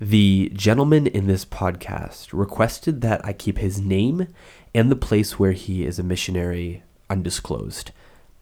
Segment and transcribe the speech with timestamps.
[0.00, 4.28] The gentleman in this podcast requested that I keep his name
[4.74, 7.90] and the place where he is a missionary undisclosed.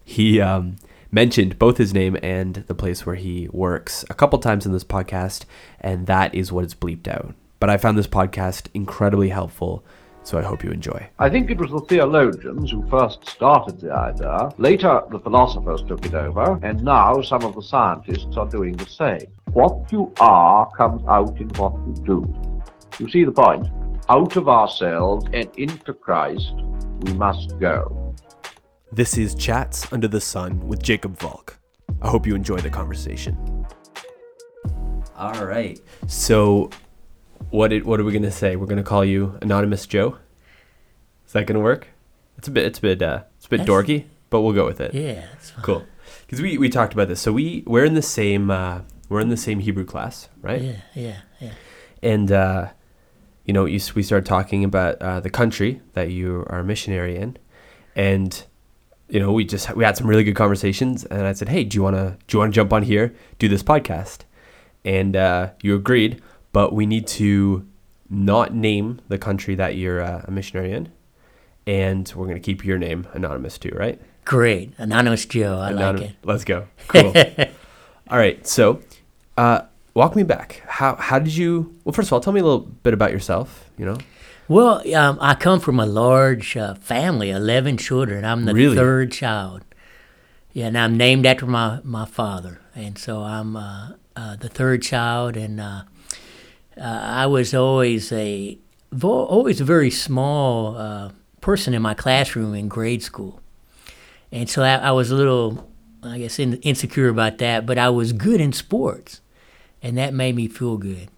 [0.05, 0.77] He um,
[1.11, 4.85] mentioned both his name and the place where he works a couple times in this
[4.85, 5.47] podcast,
[5.81, 7.35] and that is what is bleeped out.
[7.59, 9.85] But I found this podcast incredibly helpful,
[10.29, 11.09] so I hope you enjoy.
[11.19, 14.51] I think it was the theologians who first started the idea.
[14.59, 18.85] Later, the philosophers took it over, and now some of the scientists are doing the
[18.85, 19.27] same.
[19.55, 22.19] What you are comes out in what you do.
[22.99, 23.69] You see the point?
[24.11, 26.53] Out of ourselves and into Christ
[27.01, 28.15] we must go.
[28.93, 31.59] This is Chats Under the Sun with Jacob Volk.
[32.03, 33.65] I hope you enjoy the conversation.
[35.17, 35.81] All right.
[36.07, 36.69] So,
[37.51, 38.57] what it, what are we gonna say?
[38.57, 40.19] We're gonna call you Anonymous Joe.
[41.27, 41.89] Is that gonna work?
[42.37, 44.67] It's a bit it's a bit uh, it's a bit That's- dorky, but we'll go
[44.67, 44.95] with it.
[44.95, 45.65] Yeah, that's fine.
[45.65, 45.87] Cool.
[46.27, 47.21] Because we, we talked about this.
[47.21, 50.61] So we we're in the same uh, we're in the same Hebrew class, right?
[50.61, 51.53] Yeah, yeah, yeah.
[52.03, 52.69] And uh,
[53.45, 57.17] you know, you, we started talking about uh, the country that you are a missionary
[57.17, 57.39] in,
[57.97, 58.45] and
[59.09, 61.05] you know, we just we had some really good conversations.
[61.07, 63.63] And I said, hey, do you wanna do you wanna jump on here, do this
[63.63, 64.21] podcast?
[64.85, 67.67] And uh, you agreed, but we need to
[68.11, 70.91] not name the country that you're uh, a missionary in,
[71.67, 74.01] and we're gonna keep your name anonymous too, right?
[74.25, 74.73] Great.
[74.79, 75.59] Anonymous Joe.
[75.59, 76.17] I like it.
[76.23, 76.67] Let's go.
[76.89, 77.15] Cool.
[78.11, 78.47] all right.
[78.47, 78.81] So,
[79.39, 79.63] uh,
[79.95, 80.63] walk me back.
[80.67, 81.75] How how did you?
[81.85, 83.71] Well, first of all, tell me a little bit about yourself.
[83.79, 83.97] You know.
[84.49, 88.25] Well, um, I come from a large uh, family, 11 children.
[88.25, 88.77] I'm the Really?
[88.77, 89.63] third child.
[90.55, 92.59] Yeah, and I'm named after my, my father.
[92.75, 95.37] And so I'm uh, uh, the third child.
[95.37, 95.61] And
[96.81, 98.59] uh, I was always a,
[98.93, 103.41] vo- always a very small uh, person in my classroom in grade school.
[104.31, 105.71] And so I, I was a little,
[106.03, 109.21] I guess, in, insecure about that, but I was good in sports.
[109.83, 111.09] And that made me feel good.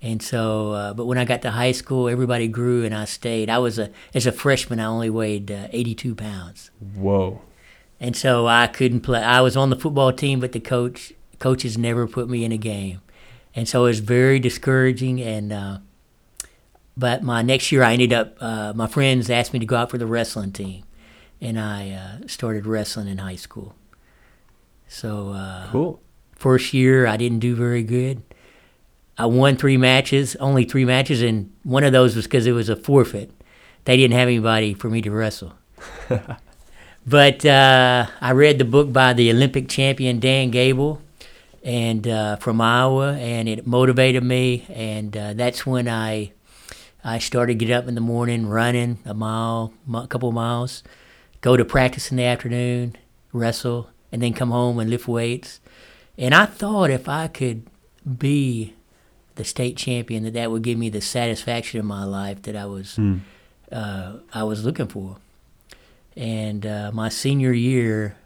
[0.00, 3.50] And so, uh, but when I got to high school, everybody grew and I stayed.
[3.50, 6.70] I was a, as a freshman, I only weighed uh, 82 pounds.
[6.94, 7.42] Whoa.
[8.00, 9.20] And so I couldn't play.
[9.20, 12.56] I was on the football team, but the coach, coaches never put me in a
[12.56, 13.00] game.
[13.58, 15.20] And so it was very discouraging.
[15.20, 15.78] And, uh,
[16.96, 19.90] but my next year I ended up, uh, my friends asked me to go out
[19.90, 20.84] for the wrestling team.
[21.40, 23.74] And I uh, started wrestling in high school.
[24.86, 26.00] So, uh, Cool.
[26.36, 28.22] First year, I didn't do very good.
[29.18, 32.68] I won three matches, only three matches, and one of those was because it was
[32.68, 33.32] a forfeit.
[33.86, 35.54] They didn't have anybody for me to wrestle.
[37.06, 41.02] but uh, I read the book by the Olympic champion Dan Gable,
[41.68, 44.64] and uh, from Iowa, and it motivated me.
[44.70, 46.32] And uh, that's when I
[47.04, 50.82] I started get up in the morning, running a mile, a couple of miles,
[51.42, 52.96] go to practice in the afternoon,
[53.34, 55.60] wrestle, and then come home and lift weights.
[56.16, 57.66] And I thought if I could
[58.18, 58.72] be
[59.34, 62.64] the state champion, that that would give me the satisfaction in my life that I
[62.64, 62.98] was
[63.70, 65.18] uh, I was looking for.
[66.16, 68.16] And uh, my senior year,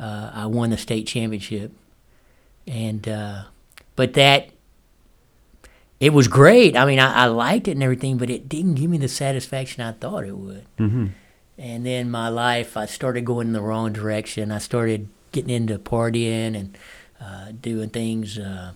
[0.00, 1.70] uh, I won the state championship.
[2.66, 3.44] And uh,
[3.96, 4.50] but that
[6.00, 6.76] it was great.
[6.76, 9.82] I mean, I, I liked it and everything, but it didn't give me the satisfaction
[9.82, 10.66] I thought it would.
[10.78, 11.06] Mm-hmm.
[11.58, 14.50] And then my life, I started going in the wrong direction.
[14.50, 16.78] I started getting into partying and
[17.20, 18.72] uh, doing things, uh,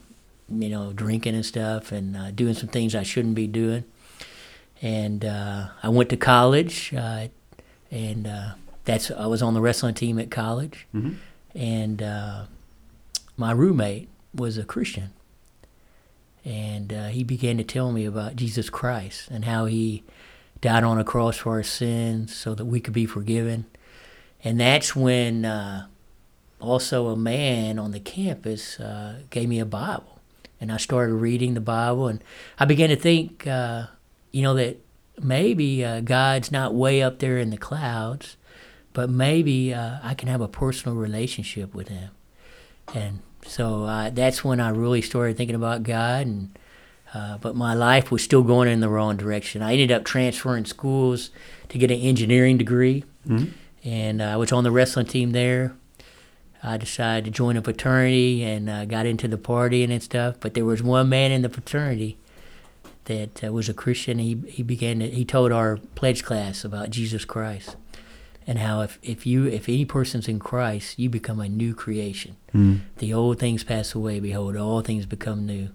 [0.49, 3.85] you know, drinking and stuff, and uh, doing some things I shouldn't be doing.
[4.83, 7.27] And uh, I went to college, uh,
[7.91, 8.51] and uh,
[8.85, 11.15] that's I was on the wrestling team at college, Mm-hmm.
[11.59, 12.43] and uh,
[13.37, 15.11] my roommate was a Christian,
[16.45, 20.05] and uh, he began to tell me about Jesus Christ and how he
[20.61, 23.67] died on a cross for our sins so that we could be forgiven.
[24.43, 25.87] And that's when uh,
[26.61, 30.21] also a man on the campus uh, gave me a Bible.
[30.61, 32.23] And I started reading the Bible, and
[32.59, 33.87] I began to think, uh,
[34.33, 34.79] you know, that
[35.21, 38.37] maybe uh, God's not way up there in the clouds,
[38.93, 42.11] but maybe uh, I can have a personal relationship with Him.
[42.95, 46.59] And so uh, that's when I really started thinking about God and
[47.15, 49.63] uh, but my life was still going in the wrong direction.
[49.63, 51.31] I ended up transferring schools
[51.71, 53.51] to get an engineering degree, Mhm.
[53.85, 55.73] and uh, I was on the wrestling team there.
[56.63, 60.35] I decided to join a fraternity and uh, got into the partying and stuff.
[60.41, 62.19] But there was one man in the fraternity
[63.05, 64.19] that uh, was a Christian.
[64.19, 67.77] He he began to, he told our pledge class about Jesus Christ
[68.47, 72.37] and how if, if you if any person's in Christ, you become a new creation.
[72.55, 72.81] Mm.
[72.99, 75.71] The old things pass away; behold, all things become new.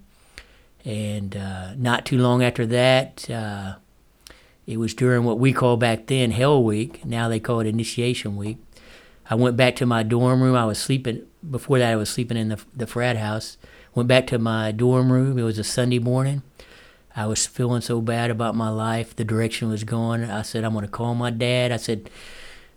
[0.84, 3.76] And uh, not too long after that, uh,
[4.66, 7.04] it was during what we call back then Hell Week.
[7.04, 8.58] Now they call it Initiation Week.
[9.30, 10.56] I went back to my dorm room.
[10.56, 11.92] I was sleeping before that.
[11.92, 13.58] I was sleeping in the the frat house.
[13.94, 15.38] Went back to my dorm room.
[15.38, 16.42] It was a Sunday morning,
[17.14, 20.24] I was feeling so bad about my life, the direction was going.
[20.24, 21.70] I said, I'm going to call my dad.
[21.70, 22.08] I said,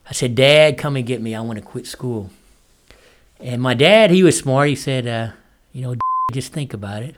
[0.08, 1.34] I said, Dad, come and get me.
[1.34, 2.30] I want to quit school.
[3.40, 4.70] And my dad, he was smart.
[4.70, 5.32] He said, uh,
[5.72, 5.96] you know,
[6.34, 7.16] just think about it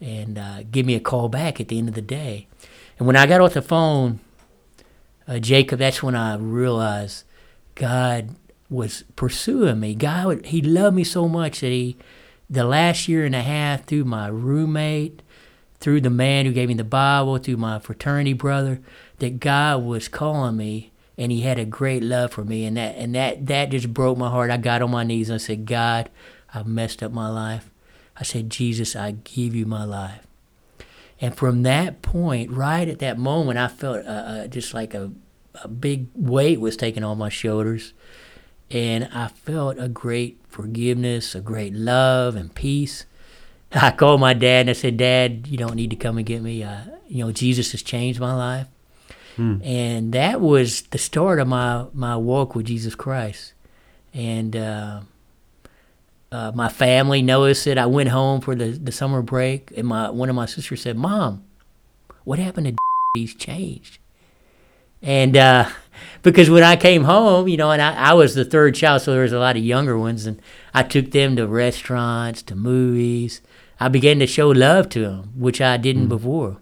[0.00, 2.48] and uh, give me a call back at the end of the day.
[2.98, 4.20] And when I got off the phone,
[5.28, 7.24] uh, Jacob, that's when I realized
[7.74, 8.30] God
[8.68, 9.94] was pursuing me.
[9.94, 11.96] God, He loved me so much that He,
[12.50, 15.22] the last year and a half, through my roommate,
[15.78, 18.80] through the man who gave me the Bible, through my fraternity brother,
[19.18, 22.96] that God was calling me and he had a great love for me and that
[22.96, 24.50] and that that just broke my heart.
[24.50, 26.10] I got on my knees and I said, God,
[26.54, 27.70] I've messed up my life.
[28.16, 30.26] I said, Jesus, I give you my life.
[31.20, 35.12] And from that point, right at that moment, I felt uh, uh, just like a,
[35.62, 37.92] a big weight was taken on my shoulders.
[38.70, 43.06] And I felt a great forgiveness, a great love and peace.
[43.72, 46.42] I called my dad and I said, Dad, you don't need to come and get
[46.42, 46.62] me.
[46.62, 48.66] Uh, you know, Jesus has changed my life.
[49.64, 53.54] And that was the start of my, my walk with Jesus Christ.
[54.12, 55.00] And uh,
[56.32, 57.76] uh, my family noticed it.
[57.76, 60.96] I went home for the, the summer break, and my one of my sisters said,
[60.96, 61.44] "Mom,
[62.24, 62.76] what happened to
[63.14, 63.98] He's changed?"
[65.02, 65.68] And uh,
[66.22, 69.12] because when I came home, you know, and I, I was the third child, so
[69.12, 70.40] there was a lot of younger ones, and
[70.72, 73.42] I took them to restaurants, to movies.
[73.78, 76.61] I began to show love to them, which I didn't before.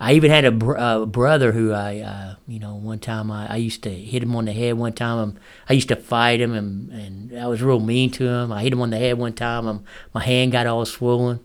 [0.00, 3.56] I even had a br- brother who I, uh, you know, one time I, I
[3.56, 4.74] used to hit him on the head.
[4.74, 5.36] One time um,
[5.68, 8.52] I used to fight him, and, and I was real mean to him.
[8.52, 9.66] I hit him on the head one time.
[9.66, 9.84] Um,
[10.14, 11.40] my hand got all swollen.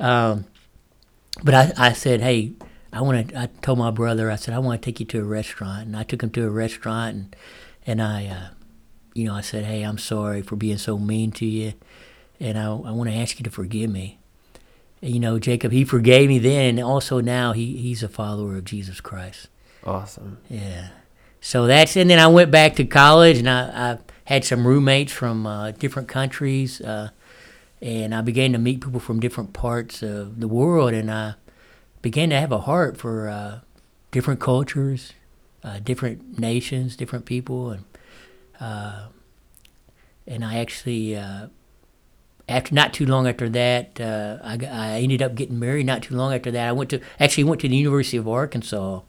[0.00, 0.46] Um,
[1.42, 2.52] but I, I said, hey,
[2.92, 3.38] I want to.
[3.38, 5.96] I told my brother, I said, I want to take you to a restaurant, and
[5.96, 7.36] I took him to a restaurant, and
[7.86, 8.48] and I, uh,
[9.12, 11.74] you know, I said, hey, I'm sorry for being so mean to you,
[12.40, 14.18] and I, I want to ask you to forgive me
[15.02, 18.64] you know, Jacob, he forgave me then, and also now he, he's a follower of
[18.64, 19.48] Jesus Christ.
[19.84, 20.38] Awesome.
[20.48, 20.90] Yeah.
[21.40, 25.12] So that's, and then I went back to college, and I, I had some roommates
[25.12, 27.10] from uh, different countries, uh,
[27.80, 31.34] and I began to meet people from different parts of the world, and I
[32.00, 33.60] began to have a heart for uh,
[34.12, 35.14] different cultures,
[35.64, 37.84] uh, different nations, different people, and
[38.60, 39.06] uh,
[40.28, 41.48] and I actually uh,
[42.52, 45.86] after not too long after that, uh, I, I ended up getting married.
[45.86, 49.00] Not too long after that, I went to actually went to the University of Arkansas,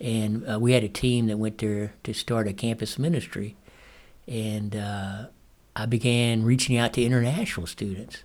[0.00, 3.56] and uh, we had a team that went there to start a campus ministry,
[4.26, 5.26] and uh,
[5.74, 8.22] I began reaching out to international students,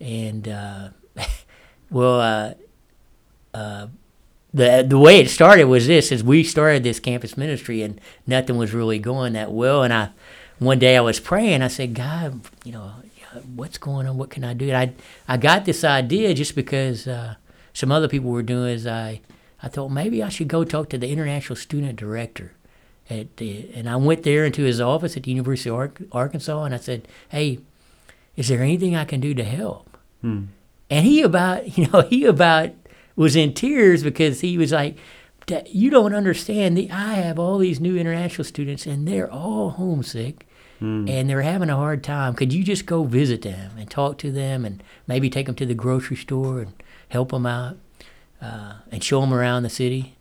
[0.00, 0.88] and uh,
[1.90, 2.54] well, uh,
[3.52, 3.86] uh,
[4.52, 8.56] the the way it started was this: is we started this campus ministry, and nothing
[8.56, 10.10] was really going that well, and I
[10.58, 11.62] one day I was praying.
[11.62, 12.92] I said, God, you know,
[13.54, 14.16] what's going on?
[14.16, 14.68] What can I do?
[14.70, 14.92] And I
[15.32, 17.34] I got this idea just because uh,
[17.72, 18.74] some other people were doing.
[18.74, 19.20] Is I
[19.62, 22.52] I thought maybe I should go talk to the international student director.
[23.10, 26.64] At the, and I went there into his office at the University of Ark- Arkansas,
[26.64, 27.58] and I said, "Hey,
[28.34, 29.98] is there anything I can do to help?"
[30.90, 32.70] And he about, you know, he about
[33.16, 34.96] was in tears because he was like,
[35.46, 36.76] "Dad, "You don't understand.
[36.76, 40.46] The, I have all these new international students, and they're all homesick."
[41.08, 42.34] and they're having a hard time.
[42.34, 45.64] Could you just go visit them and talk to them and maybe take them to
[45.64, 46.74] the grocery store and
[47.08, 47.78] help them out
[48.42, 50.16] uh, and show them around the city?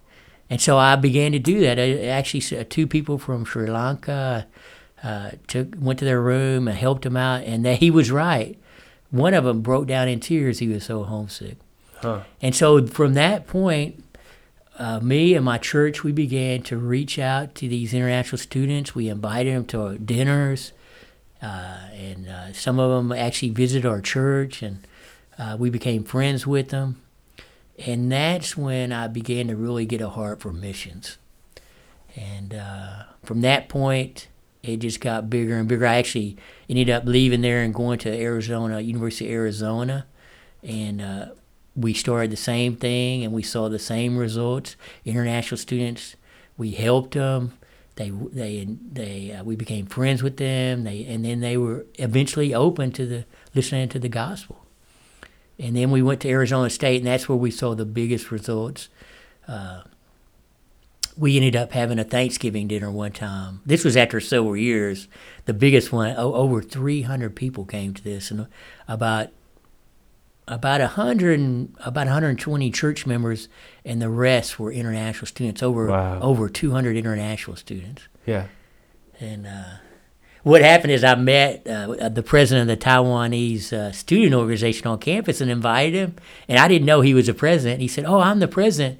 [0.49, 1.79] And so I began to do that.
[1.79, 4.47] I, actually, two people from Sri Lanka
[5.03, 8.57] uh, took went to their room and helped them out, and they, he was right.
[9.11, 10.59] One of them broke down in tears.
[10.59, 11.57] He was so homesick.
[12.01, 12.21] Huh.
[12.41, 14.03] And so from that point,
[14.77, 18.95] uh, me and my church, we began to reach out to these international students.
[18.95, 20.73] We invited them to dinners,
[21.41, 24.87] uh, and uh, some of them actually visited our church, and
[25.37, 27.01] uh, we became friends with them.
[27.85, 31.17] And that's when I began to really get a heart for missions.
[32.15, 34.27] And uh, from that point,
[34.61, 35.85] it just got bigger and bigger.
[35.85, 36.37] I actually
[36.69, 40.05] ended up leaving there and going to Arizona, University of Arizona,
[40.61, 41.25] and uh,
[41.75, 44.75] we started the same thing and we saw the same results.
[45.05, 46.15] International students,
[46.57, 47.53] we helped them.
[47.95, 50.83] They they they uh, we became friends with them.
[50.83, 54.65] They and then they were eventually open to the listening to the gospel.
[55.59, 58.89] And then we went to Arizona State, and that's where we saw the biggest results.
[59.47, 59.83] Uh,
[61.15, 63.61] we ended up having a Thanksgiving dinner one time.
[63.63, 65.07] This was after several years.
[65.45, 68.47] The biggest one, over 300 people came to this, and
[68.87, 69.29] about
[70.47, 73.47] about a hundred and about 120 church members,
[73.85, 75.63] and the rest were international students.
[75.63, 76.19] Over Wow.
[76.21, 78.47] over 200 international students, Yeah.
[79.19, 79.63] and uh,
[80.43, 84.99] what happened is I met uh, the president of the Taiwanese uh, student organization on
[84.99, 86.15] campus and invited him.
[86.49, 87.79] And I didn't know he was a president.
[87.81, 88.99] He said, "Oh, I'm the president.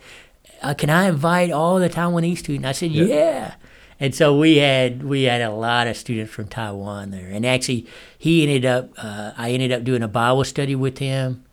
[0.62, 3.06] Uh, can I invite all the Taiwanese students?" I said, Yeah.
[3.06, 3.54] "Yeah."
[4.00, 7.30] And so we had we had a lot of students from Taiwan there.
[7.30, 11.46] And actually, he ended up uh, I ended up doing a Bible study with him.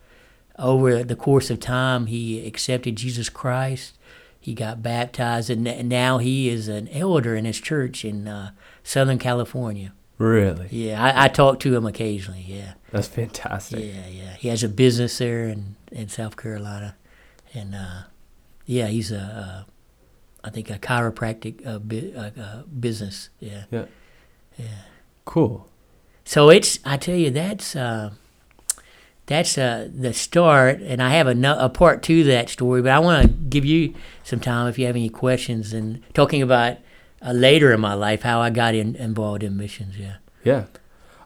[0.59, 3.97] Over the course of time, he accepted Jesus Christ.
[4.39, 8.51] He got baptized, and n- now he is an elder in his church in uh,
[8.83, 9.93] Southern California.
[10.19, 10.69] Really?
[10.71, 12.45] Yeah, I, I talk to him occasionally.
[12.47, 13.81] Yeah, That's fantastic.
[13.81, 14.35] yeah, yeah.
[14.35, 16.95] He has a business there in, in South Carolina,
[17.55, 18.03] and uh,
[18.67, 19.71] yeah, he's a, uh,
[20.43, 21.79] I think a chiropractic uh,
[22.19, 23.31] uh, uh, business.
[23.39, 23.65] Yeah.
[23.71, 23.87] Yeah.
[25.25, 25.69] Cool.
[26.25, 28.11] So it's I tell you that's uh,
[29.27, 32.83] that's uh, the start, and I have a, no, a part two to that story.
[32.83, 33.95] But I want to give you
[34.25, 36.79] some time if you have any questions and talking about
[37.23, 39.99] uh, later in my life how I got in, involved in missions.
[39.99, 40.17] Yeah.
[40.43, 40.65] Yeah.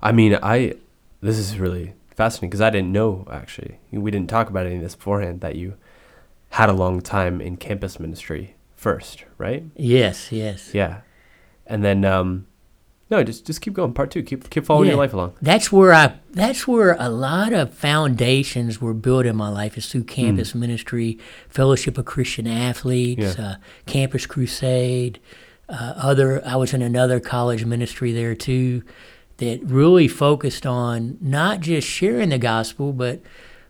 [0.02, 0.74] I mean, I
[1.20, 3.78] this is really fascinating because I didn't know actually.
[3.90, 5.74] We didn't talk about any of this beforehand that you
[6.50, 8.53] had a long time in campus ministry
[8.84, 9.64] first, right?
[9.76, 10.30] Yes.
[10.30, 10.70] Yes.
[10.74, 11.00] Yeah.
[11.66, 12.46] And then um
[13.10, 13.92] no, just just keep going.
[13.92, 14.22] Part 2.
[14.22, 15.34] Keep keep following your life along.
[15.42, 16.14] That's where I.
[16.32, 19.76] That's where a lot of foundations were built in my life.
[19.78, 23.44] Is through campus ministry, Fellowship of Christian Athletes, Yeah.
[23.44, 23.54] uh,
[23.86, 25.20] Campus Crusade.
[25.68, 28.82] Uh, other, I was in another college ministry there too,
[29.38, 33.20] that really focused on not just sharing the gospel, but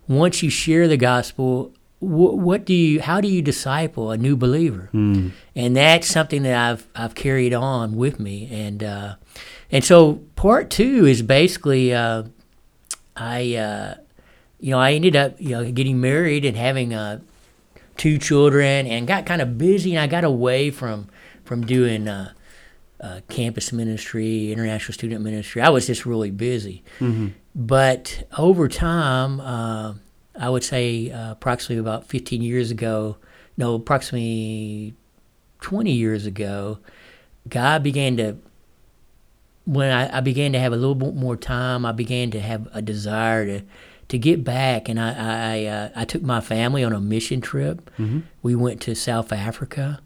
[0.09, 1.73] once you share the gospel,
[2.05, 3.01] wh- what do you?
[3.01, 4.89] How do you disciple a new believer?
[4.93, 5.29] Hmm.
[5.57, 9.15] and that's something that I've I've carried on with me, and uh,
[9.71, 12.25] and so part two is basically uh,
[13.17, 13.95] I uh,
[14.61, 17.21] you know I ended up you know getting married and having uh,
[17.97, 21.09] two children and got kind of busy and I got away from
[21.45, 22.33] from doing uh,
[23.01, 25.61] uh, campus ministry, international student ministry.
[25.61, 26.83] I was just really busy,
[27.55, 29.41] but over time.
[30.35, 33.17] Uh, I would say uh, approximately about 15 years ago,
[33.57, 34.95] no, approximately
[35.61, 36.79] 20 years ago,
[37.49, 38.37] God began to,
[39.65, 42.69] when I, I began to have a little bit more time, I began to have
[42.73, 43.63] a desire to,
[44.09, 44.89] to get back.
[44.89, 47.91] And I, I, uh, I took my family on a mission trip.
[48.43, 50.01] We went to South Africa.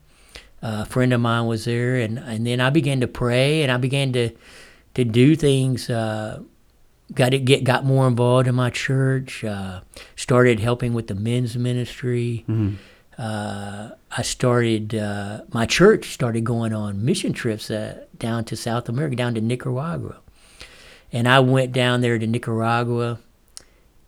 [0.63, 3.77] a friend of mine was there, and, and then I began to pray and I
[3.79, 4.31] began to,
[4.95, 5.89] to do things.
[7.15, 9.43] Got to get got more involved in my church.
[9.43, 9.81] Uh,
[10.15, 12.45] started helping with the men's ministry.
[13.17, 18.89] Uh, I started uh, my church started going on mission trips uh, down to South
[18.89, 20.19] America, down to Nicaragua,
[21.11, 23.19] and I went down there to Nicaragua,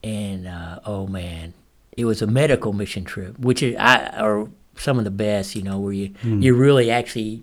[0.04, 1.54] and uh, oh man,
[1.96, 5.62] it was a medical mission trip, which is I are some of the best, you
[5.62, 7.42] know, where you you really actually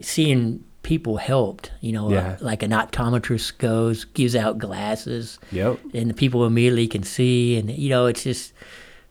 [0.00, 2.32] seeing people helped, you know, Yeah.
[2.32, 5.78] uh, like an optometrist goes, gives out glasses, Yep.
[5.94, 8.52] and the people immediately can see, and you know, it's just.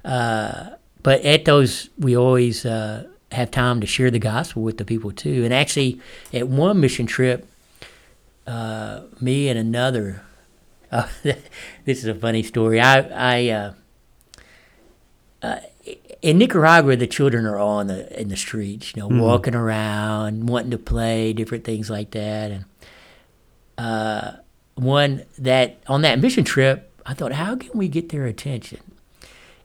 [0.06, 0.72] Uh,
[1.04, 5.12] but at those, we always uh, have time to share the gospel with the people
[5.12, 5.44] too.
[5.44, 6.00] And actually,
[6.34, 7.48] at one mission trip,
[8.46, 10.22] uh, me and another.
[10.92, 11.08] Uh,
[11.86, 12.80] this is a funny story.
[12.80, 13.74] I, I, uh,
[15.42, 15.58] uh,
[16.28, 20.50] in Nicaragua, the children are all in the in the streets, you know, walking around,
[20.50, 22.52] wanting to play, different things like that.
[22.52, 22.66] And
[23.78, 24.32] uh,
[24.76, 28.82] one that on that mission trip, I thought, how can we get their attention?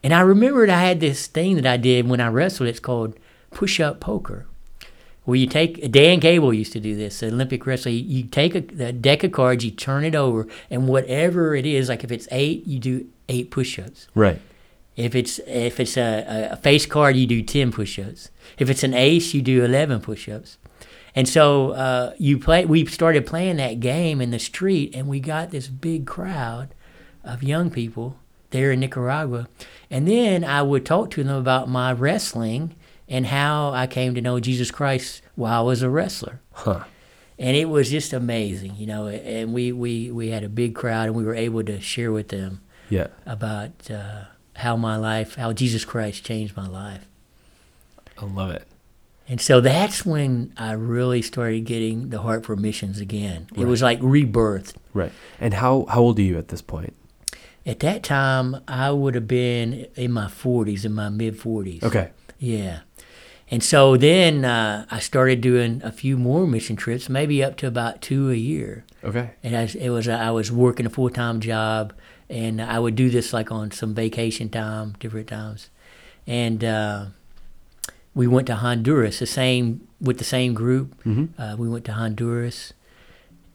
[0.05, 2.69] And I remembered I had this thing that I did when I wrestled.
[2.69, 3.19] It's called
[3.51, 4.47] push up poker,
[5.25, 7.25] where you take Dan Gable used to do this.
[7.25, 10.87] Olympic wrestler, you, you take a, a deck of cards, you turn it over, and
[10.87, 14.07] whatever it is, like if it's eight, you do eight push ups.
[14.15, 14.41] Right.
[14.97, 18.31] If it's if it's a, a face card, you do ten push-ups.
[18.59, 20.59] If it's an ace, you do eleven push-ups.
[21.15, 22.65] And so uh, you play.
[22.65, 26.75] We started playing that game in the street, and we got this big crowd
[27.25, 28.17] of young people
[28.51, 29.49] there in Nicaragua.
[29.91, 32.75] And then I would talk to them about my wrestling
[33.09, 36.85] and how I came to know Jesus Christ while I was a wrestler Huh.
[37.39, 39.07] and it was just amazing, you know.
[39.07, 42.29] And we, we, we had a big crowd, and we were able to share with
[42.29, 43.09] them Yeah.
[43.27, 47.07] about uh, how my life, how Jesus Christ changed my life.
[48.19, 48.67] I love it.
[49.29, 53.47] And so that's when I really started getting the heart for missions again.
[53.57, 54.77] It was like rebirth.
[54.93, 55.13] Right.
[55.41, 56.95] And how how old are you at this point?
[57.65, 61.85] At that time, I would have been in my 40s, in my mid 40s.
[61.85, 62.11] Okay.
[62.39, 62.81] Yeah.
[63.53, 67.67] And so then uh, I started doing a few more mission trips, maybe up to
[67.67, 68.87] about two a year.
[69.05, 69.33] Okay.
[69.43, 71.93] And I, it was I was working a full time job,
[72.31, 75.69] and I would do this like on some vacation time, different times,
[76.27, 77.05] and uh,
[78.15, 80.95] we went to Honduras, the same with the same group.
[81.39, 82.73] Uh, we went to Honduras,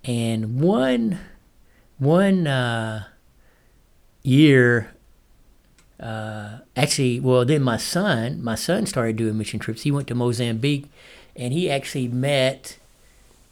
[0.04, 1.20] And one
[1.98, 3.06] one uh,
[4.22, 4.94] year,
[6.00, 9.82] uh, actually, well, then my son, my son started doing mission trips.
[9.82, 10.90] He went to Mozambique,
[11.36, 12.78] and he actually met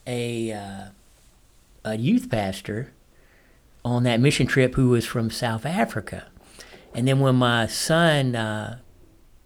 [0.06, 0.86] a uh,
[1.84, 2.92] a youth pastor
[3.84, 6.26] on that mission trip who was from South Africa.
[6.94, 8.80] And then when my son, uh,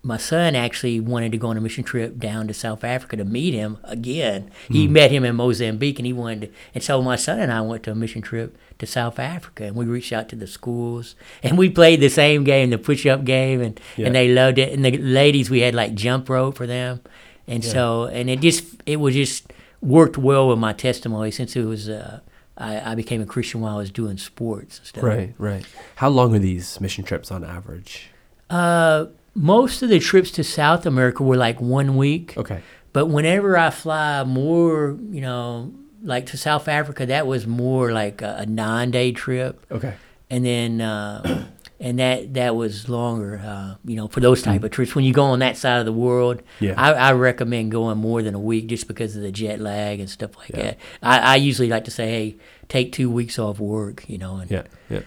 [0.09, 3.23] my son actually wanted to go on a mission trip down to South Africa to
[3.23, 4.49] meet him again.
[4.67, 6.49] He met him in Mozambique, and he wanted to.
[6.75, 9.75] And so my son and I went to a mission trip to South Africa, and
[9.75, 13.61] we reached out to the schools, and we played the same game, the push-up game,
[13.61, 14.07] and Yeah.
[14.07, 14.73] and they loved it.
[14.73, 16.99] And the ladies, we had like jump rope for them,
[17.47, 17.71] and Yeah.
[17.71, 21.87] so and it just it was just worked well with my testimony since it was.
[21.87, 22.19] Uh,
[22.57, 25.03] I, I became a Christian while I was doing sports and stuff.
[25.03, 25.65] Right, right.
[25.95, 28.09] How long are these mission trips on average?
[28.49, 29.05] Uh,
[29.41, 32.37] most of the trips to South America were like one week.
[32.37, 32.61] Okay.
[32.91, 38.21] But whenever I fly more, you know, like to South Africa, that was more like
[38.21, 39.93] a, a nine-day trip, Okay.
[40.29, 41.45] and then uh,
[41.79, 43.39] and that that was longer.
[43.45, 45.85] Uh, you know, for those type of trips, when you go on that side of
[45.85, 46.73] the world, Yeah.
[46.77, 50.09] I, I recommend going more than a week just because of the jet lag and
[50.09, 50.63] stuff like Yeah.
[50.63, 50.77] that.
[51.03, 52.35] I, I usually like to say, hey,
[52.67, 54.63] take two weeks off work, you know, and Yeah.
[54.89, 55.01] Yeah.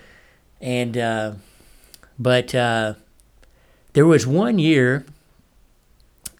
[0.60, 1.32] and uh,
[2.18, 2.94] but uh,
[3.92, 5.04] there was one year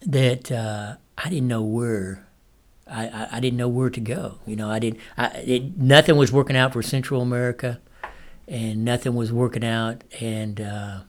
[0.02, 2.26] that uh, I didn't know where
[2.90, 4.38] I, I, I didn't know where to go.
[4.47, 5.00] You know, I didn't.
[5.16, 7.80] I, it, nothing was working out for Central America,
[8.49, 10.02] and nothing was working out.
[10.21, 11.00] And uh,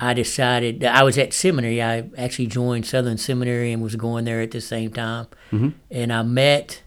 [0.00, 1.82] I decided I was at seminary.
[1.82, 5.26] I actually joined Southern Seminary and was going there at the same time.
[5.50, 5.74] Mhm.
[5.90, 6.82] And I met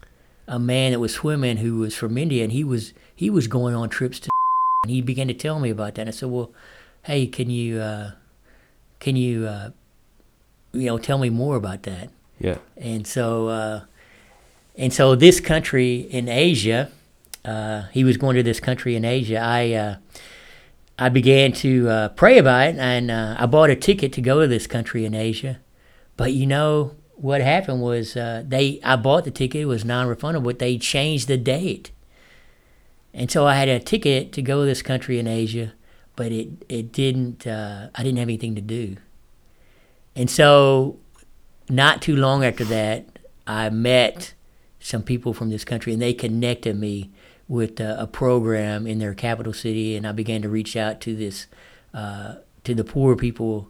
[0.48, 3.74] a man that was swimming who was from India, and he was he was going
[3.74, 4.30] on trips to.
[4.84, 6.02] And he began to tell me about that.
[6.02, 6.52] And I said, "Well,
[7.04, 8.12] hey, can you uh,
[9.00, 9.70] can you uh,
[10.72, 12.58] you know tell me more about that?" Yeah.
[12.76, 13.80] And so uh,
[14.76, 16.90] and so this country in Asia,
[17.44, 19.38] uh, he was going to this country in Asia.
[19.38, 19.96] I uh,
[20.98, 24.40] I began to uh, pray about it, and uh, I bought a ticket to go
[24.40, 25.58] to this country in Asia.
[26.16, 30.44] But you know what happened was uh, they I bought the ticket; it was non-refundable.
[30.44, 31.90] But they changed the date,
[33.14, 35.72] and so I had a ticket to go to this country in Asia,
[36.16, 37.46] but it it didn't.
[37.46, 38.96] Uh, I didn't have anything to do,
[40.14, 40.98] and so
[41.68, 44.34] not too long after that, I met
[44.80, 47.10] some people from this country, and they connected me
[47.48, 51.14] with uh, a program in their capital city, and I began to reach out to
[51.14, 51.46] this
[51.94, 53.68] uh, to the poor people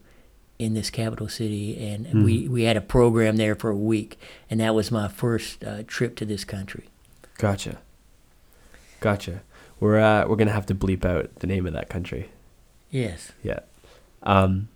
[0.58, 4.60] in this capital city, and we we had a program there for a week, and
[4.60, 6.88] that was my first uh, trip to this country.
[7.38, 7.78] Gotcha.
[9.00, 9.42] Gotcha.
[9.80, 12.30] We're uh, we're gonna have to bleep out the name of that country.
[12.90, 13.32] Yes.
[13.42, 13.60] Yeah.
[14.22, 14.68] Um,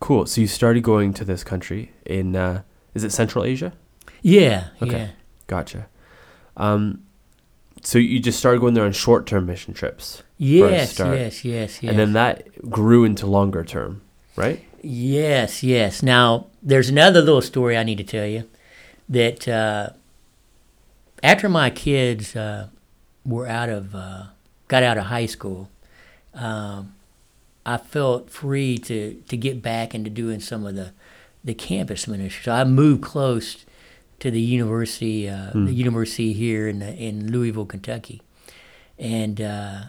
[0.00, 0.26] cool.
[0.26, 2.62] So you started going to this country in uh,
[2.94, 3.72] is it Central Asia?
[4.22, 4.68] Yeah.
[4.80, 4.98] Okay.
[4.98, 5.08] Yeah.
[5.46, 5.88] Gotcha.
[6.56, 7.02] Um,
[7.82, 10.98] so you just started going there on short term mission trips, Yes.
[10.98, 11.44] Yes.
[11.44, 11.82] Yes.
[11.82, 11.82] Yes.
[11.82, 14.02] and then that grew into longer term,
[14.36, 14.62] right?
[14.82, 16.02] Yes, yes.
[16.02, 18.48] Now, there's another little story I need to tell you
[19.08, 19.90] that uh,
[21.22, 22.68] after my kids uh,
[23.24, 24.24] were out of, uh,
[24.68, 25.68] got out of high school,
[26.34, 26.94] um,
[27.64, 30.92] I felt free to, to get back into doing some of the,
[31.44, 32.44] the campus ministry.
[32.44, 33.64] So I moved close
[34.18, 38.22] to the university, uh, the university here in, the, in Louisville, Kentucky.
[38.98, 39.82] And uh,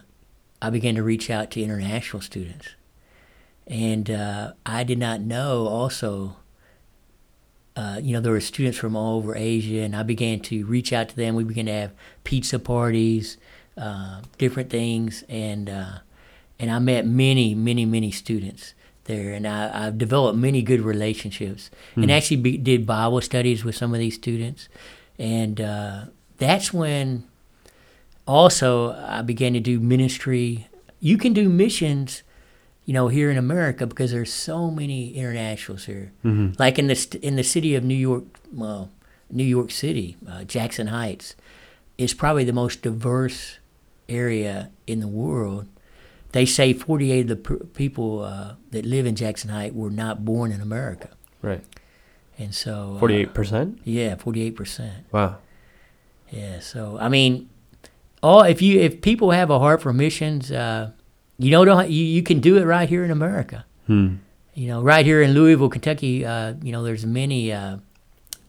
[0.62, 2.70] I began to reach out to international students
[3.68, 6.38] and uh, I did not know also.
[7.76, 10.94] Uh, you know, there were students from all over Asia, and I began to reach
[10.94, 11.34] out to them.
[11.34, 11.92] We began to have
[12.24, 13.38] pizza parties,
[13.76, 16.00] uh, different things, and uh,
[16.60, 18.74] and I met many, many, many students
[19.06, 23.76] there, and I, I've developed many good relationships, and actually be, did Bible studies with
[23.76, 24.70] some of these students,
[25.20, 26.06] and uh,
[26.38, 27.26] that's when
[28.26, 30.68] also I began to do ministry.
[31.00, 32.24] You can do missions
[32.86, 36.12] you know, here in America because there's so many internationals here.
[36.26, 36.54] Mm-hmm.
[36.60, 38.90] Like in the in the city of New York, well,
[39.30, 41.36] New York City, uh, Jackson Heights,
[41.98, 43.60] is probably the most diverse
[44.10, 45.68] area in the world.
[46.34, 50.52] They say 48 of the people uh, that live in Jackson Heights were not born
[50.52, 51.10] in America,
[51.42, 51.64] Right.
[52.38, 53.80] and so uh, Forty eight percent.
[53.86, 55.06] yeah, 48 percent.
[55.12, 55.38] Wow.
[56.32, 57.50] Yeah, so I mean,
[58.22, 60.92] all if you if people have a heart for missions, uh,
[61.38, 63.66] you know, don't you, you can do it right here in America.
[63.88, 64.16] Hmm.
[64.56, 67.52] You know, right here in Louisville, Kentucky, uh, you know, there's many.
[67.52, 67.78] Uh,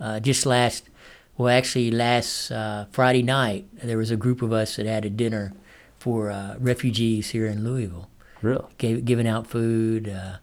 [0.01, 0.89] uh, just last,
[1.39, 5.11] well, actually, last uh, Friday night, there was a group of us that had a
[5.11, 5.53] dinner
[6.05, 8.11] for uh, refugees here in Louisville,
[8.43, 8.63] Really.
[8.77, 10.07] gave, giving out food.
[10.07, 10.37] Uh,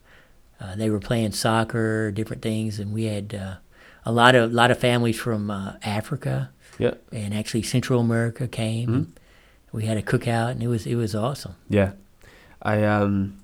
[0.60, 3.56] uh, they were playing soccer, different things, and we had uh,
[4.04, 6.96] a lot of lot of families from uh, Africa, Yeah.
[7.12, 8.90] and actually Central America came.
[8.90, 9.08] Mhm.
[9.72, 11.54] We had a cookout, and it was it was awesome.
[11.70, 11.92] Yeah.
[12.64, 13.38] I um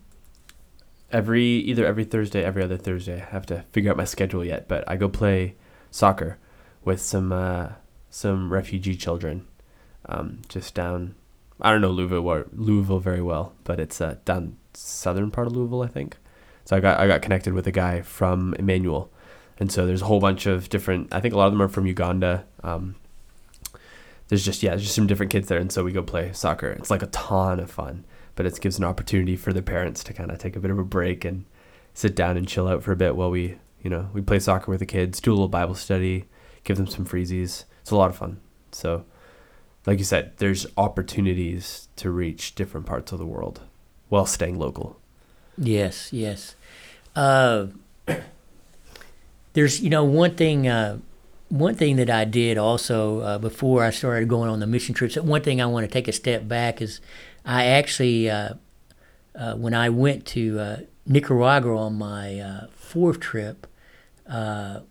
[1.11, 4.67] every either every Thursday, every other Thursday, I have to figure out my schedule yet,
[4.67, 5.53] but I go play
[5.91, 6.37] soccer
[6.83, 7.67] with some uh
[8.09, 9.45] some refugee children.
[10.09, 11.13] Um just down
[11.61, 15.81] I don't know Louisville Louisville very well, but it's uh down southern part of Louisville,
[15.81, 16.17] I think.
[16.65, 19.11] So I got I got connected with a guy from Emmanuel.
[19.59, 21.67] And so there's a whole bunch of different I think a lot of them are
[21.67, 22.45] from Uganda.
[22.63, 22.95] Um
[24.27, 26.69] there's just yeah, there's just some different kids there, and so we go play soccer.
[26.71, 28.03] It's like a ton of fun,
[28.35, 30.77] but it gives an opportunity for the parents to kind of take a bit of
[30.77, 31.45] a break and
[31.93, 34.69] sit down and chill out for a bit while we you know we play soccer
[34.69, 36.25] with the kids, do a little Bible study,
[36.63, 37.63] give them some freezies.
[37.81, 38.41] It's a lot of fun.
[38.71, 39.05] So,
[39.87, 43.61] like you said, there's opportunities to reach different parts of the world
[44.09, 44.99] while staying local.
[45.57, 46.55] Yes, yes.
[47.15, 47.67] Uh,
[49.53, 50.67] there's, you know, one thing.
[50.67, 50.99] Uh,
[51.49, 55.15] one thing that I did also uh, before I started going on the mission trips.
[55.15, 56.99] One thing I want to take a step back is,
[57.45, 58.55] I actually, uh,
[59.33, 63.65] uh, when I went to uh, Nicaragua on my fourth trip,
[64.29, 64.81] I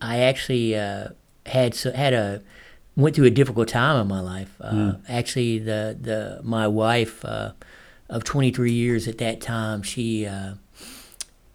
[0.00, 2.42] actually had so, had a
[2.96, 4.54] went through a difficult time in my life.
[4.60, 7.52] Uh, Actually, the the my wife uh,
[8.08, 10.54] of 23 years at that time, she uh,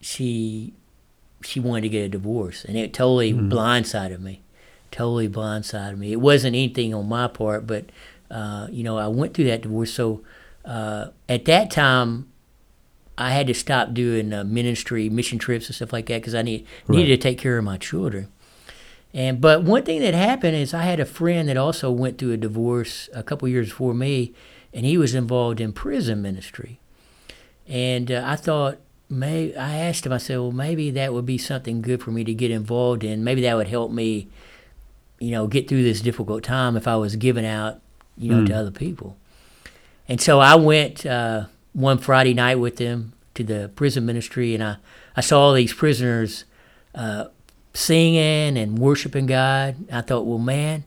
[0.02, 0.74] she
[1.44, 4.42] she wanted to get a divorce, and it totally blindsided me.
[4.92, 6.12] Totally blindsided me.
[6.12, 7.86] It wasn't anything on my part, but
[8.32, 9.94] uh, you know, I went through that divorce.
[9.94, 10.22] So
[10.66, 12.32] uh, at that time,
[13.18, 16.42] I had to stop doing uh, ministry, mission trips, and stuff like that because I
[16.42, 18.32] need, needed to take care of my children.
[19.14, 22.34] And but one thing that happened is I had a friend that also went through
[22.34, 24.34] a divorce a couple years before me,
[24.74, 26.80] and he was involved in prison ministry.
[27.68, 31.38] And uh, I thought, may I asked him, I said, well, maybe that would be
[31.38, 33.24] something good for me to get involved in.
[33.24, 34.28] Maybe that would help me,
[35.20, 37.82] you know, get through this difficult time if I was giving out,
[38.18, 39.18] you know, to other people.
[40.08, 44.64] And so I went uh, one Friday night with them to the prison ministry, and
[44.64, 44.78] I,
[45.16, 46.46] I saw all these prisoners
[46.96, 47.26] uh,
[47.78, 49.76] singing and worshiping God.
[49.92, 50.84] I thought, well, man,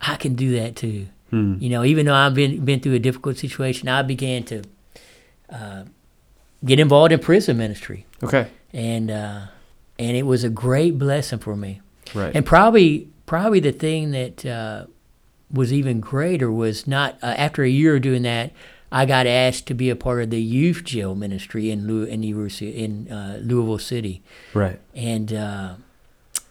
[0.00, 1.06] I can do that too.
[1.34, 4.62] You know, even though I've been been through a difficult situation, I began to
[5.48, 5.84] uh,
[6.62, 8.48] get involved in prison ministry, Okay.
[8.74, 9.40] and uh,
[9.98, 11.80] and it was a great blessing for me.
[12.14, 12.36] Right.
[12.36, 14.84] And probably probably the thing that uh,
[15.50, 18.52] was even greater was not uh, after a year of doing that,
[18.90, 22.22] I got asked to be a part of the youth jail ministry in Lou- in
[22.22, 24.78] University in uh, Louisville City, right.
[24.94, 25.74] and uh,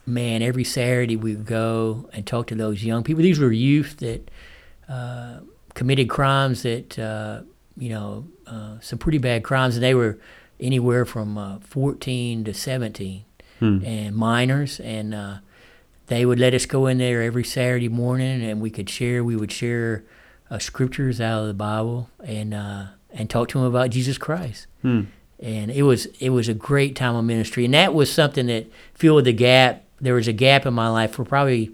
[0.06, 3.22] man, every Saturday we would go and talk to those young people.
[3.22, 4.30] These were youth that
[4.88, 5.40] uh,
[5.74, 7.42] committed crimes that uh,
[7.76, 10.18] you know uh, some pretty bad crimes, and they were
[10.60, 13.24] anywhere from uh, 14 to 17
[13.84, 14.80] and minors.
[14.80, 15.36] And uh,
[16.08, 19.36] they would let us go in there every Saturday morning and we could share we
[19.36, 20.04] would share
[20.50, 24.66] uh, scriptures out of the Bible and uh, and talk to them about Jesus Christ.
[24.82, 25.02] Hmm.
[25.38, 27.64] and it was it was a great time of ministry.
[27.64, 31.12] And that was something that filled the gap there was a gap in my life
[31.12, 31.70] for probably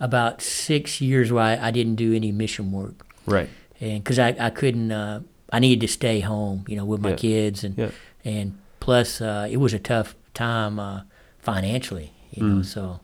[0.00, 3.48] about six years where I, I didn't do any mission work Right.
[3.80, 5.20] and because I, I couldn't uh,
[5.52, 7.16] I needed to stay home you know with my Yeah.
[7.16, 7.90] kids and Yeah.
[8.24, 11.02] and plus uh, it was a tough time uh,
[11.38, 13.00] financially you know so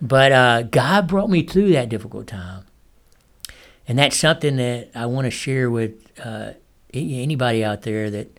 [0.00, 2.64] but uh, God brought me through that difficult time
[3.88, 5.92] and that's something that I want to share with
[6.24, 6.52] uh,
[6.94, 8.38] anybody out there that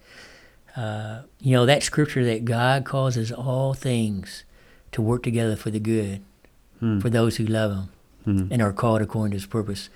[0.78, 4.44] uh, you know that scripture that God causes all things
[4.92, 6.22] to work together for the good
[7.00, 7.72] for those who love
[8.26, 9.90] Him and are called according to His purpose.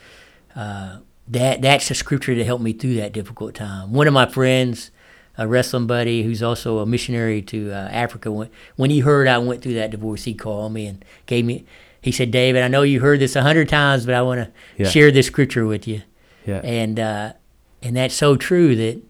[0.55, 3.91] Uh, that that's the scripture that helped me through that difficult time.
[3.91, 4.91] One of my friends,
[5.37, 9.39] a wrestling buddy who's also a missionary to uh, Africa, when, when he heard I
[9.39, 11.65] went through that divorce, he called me and gave me.
[12.01, 14.51] He said, "David, I know you heard this a hundred times, but I want to
[14.83, 14.87] Yeah.
[14.89, 16.03] share this scripture with you."
[16.45, 16.61] Yeah.
[16.63, 17.33] and uh,
[17.81, 19.01] and that's so true that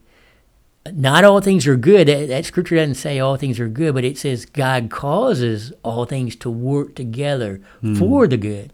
[0.94, 2.08] not all things are good.
[2.08, 6.06] That, that scripture doesn't say all things are good, but it says God causes all
[6.06, 7.96] things to work together hmm.
[7.96, 8.72] for the good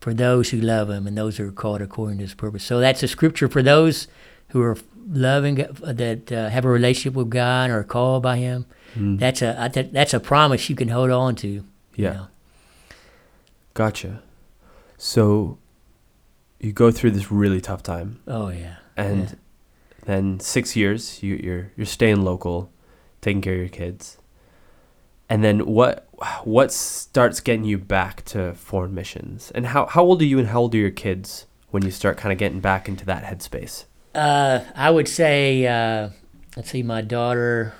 [0.00, 2.64] for those who love Him and those who are called according to His purpose.
[2.64, 4.08] So that's a scripture for those
[4.48, 8.38] who are loving uh, that uh, have a relationship with God or are called by
[8.38, 8.64] Him.
[8.94, 9.16] Hmm.
[9.18, 11.48] That's a that's a promise you can hold on to.
[11.48, 11.64] you
[11.94, 12.12] Yeah.
[12.12, 12.26] know.
[13.74, 14.22] Gotcha.
[14.96, 15.58] So
[16.58, 18.76] you go through this really tough time, Oh yeah.
[18.96, 19.34] and Yeah.
[20.02, 22.70] Then six years you, you're you're staying local,
[23.20, 24.18] taking care of your kids,
[25.28, 26.08] and then what
[26.44, 29.50] what starts getting you back to foreign missions?
[29.54, 32.16] And how how old are you and how old are your kids when you start
[32.16, 33.84] kind of getting back into that headspace?
[34.14, 36.10] Uh, I would say, uh,
[36.56, 37.74] let's see, my daughter.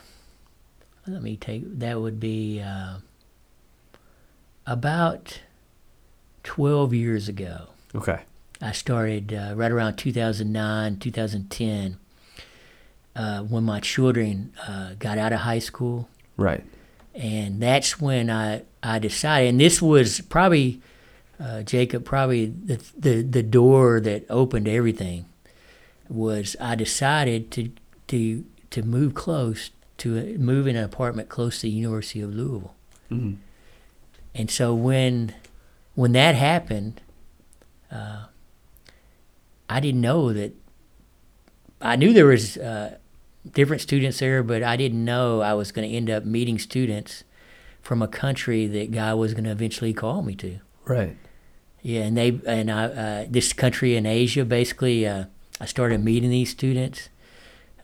[1.06, 2.98] Let me take that would be uh,
[4.66, 5.40] about
[6.44, 7.68] 12 years ago.
[7.94, 8.20] Okay.
[8.62, 11.98] I started uh, right around 2009, 2010,
[13.16, 16.08] uh, when my children uh, got out of high school.
[16.36, 16.64] Right.
[17.14, 20.80] And that's when I, I decided, and this was probably,
[21.38, 25.26] uh, Jacob, probably the, the, the door that opened everything,
[26.08, 27.70] was I decided to,
[28.08, 32.74] to, to move close, to move in an apartment close to the University of Louisville.
[33.08, 33.34] hmm
[34.34, 35.34] And so when
[35.96, 37.02] when that happened,
[37.90, 38.26] uh,
[39.68, 40.54] I didn't know that.
[41.82, 42.98] I knew there was uh,
[43.50, 47.24] different students there, but I didn't know I was going to end up meeting students
[47.82, 50.58] from a country that God was going to eventually call me to.
[50.84, 51.16] Right.
[51.82, 55.06] Yeah, and they and I uh, this country in Asia basically.
[55.06, 55.24] Uh,
[55.60, 57.10] I started meeting these students.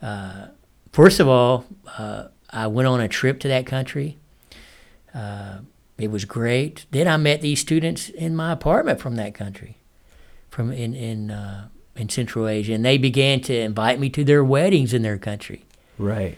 [0.01, 0.47] Uh,
[0.91, 1.65] first of all,
[1.97, 4.17] uh, I went on a trip to that country.
[5.13, 5.59] Uh,
[5.97, 6.85] it was great.
[6.91, 9.77] Then I met these students in my apartment from that country,
[10.49, 14.43] from in in uh, in Central Asia, and they began to invite me to their
[14.43, 15.65] weddings in their country.
[15.97, 16.37] Right.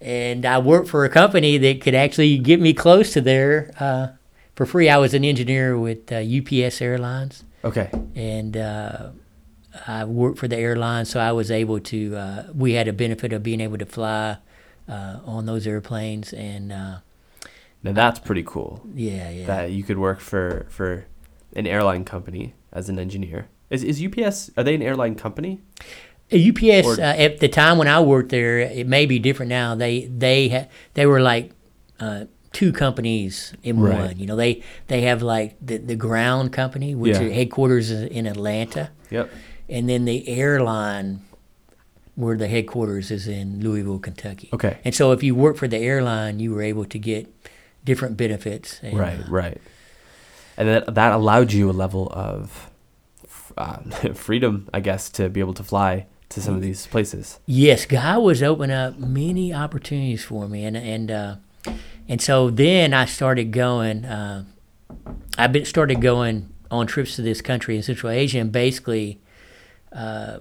[0.00, 4.08] And I worked for a company that could actually get me close to there uh,
[4.54, 4.88] for free.
[4.88, 7.88] I was an engineer with uh, UPS Airlines Okay.
[8.16, 9.10] and uh,
[9.86, 12.16] I worked for the airline, so I was able to.
[12.16, 14.38] Uh, we had a benefit of being able to fly
[14.88, 16.96] uh, on those airplanes, and uh,
[17.82, 18.82] Now that's pretty cool.
[18.94, 19.46] yeah, yeah.
[19.46, 21.06] That you could work for for
[21.54, 23.46] an airline company as an engineer.
[23.72, 24.50] Is is UPS?
[24.56, 25.60] Are they an airline company?
[26.30, 29.74] UPS Or- uh, at the time when I worked there, it may be different now.
[29.74, 31.52] They they ha- they were like
[32.00, 33.98] uh, two companies in Right.
[34.08, 34.18] one.
[34.18, 37.22] You know, they they have like the the ground company, which Yeah.
[37.24, 39.30] are headquarters is in Atlanta, Yep.
[39.68, 41.20] and then the airline,
[42.14, 44.48] where the headquarters is in Louisville, Kentucky.
[44.52, 44.78] Okay.
[44.84, 47.26] And so if you work for the airline, you were able to get
[47.84, 48.80] different benefits.
[48.82, 49.18] And, Right.
[49.20, 49.58] uh, Right.
[50.58, 52.68] And that that allowed you a level of
[53.56, 53.78] uh,
[54.14, 57.40] freedom, I guess, to be able to fly to some of these places.
[57.46, 61.36] Yes, God was opening up many opportunities for me, and and uh,
[62.08, 64.04] and so then I started going.
[64.04, 64.44] Uh,
[65.38, 69.20] I been started going on trips to this country in Central Asia, and basically,
[69.92, 70.38] uh,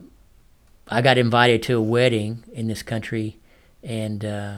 [0.87, 3.37] I got invited to a wedding in this country,
[3.83, 4.57] and uh,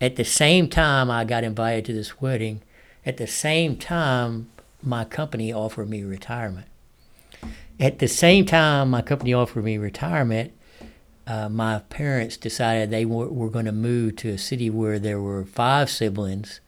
[0.00, 2.62] at the same time I got invited to this wedding,
[3.04, 4.48] at the same time
[4.82, 6.66] my company offered me retirement.
[7.78, 10.52] At the same time my company offered me retirement,
[11.26, 15.20] uh, my parents decided they were, were going to move to a city where there
[15.20, 16.60] were five siblings.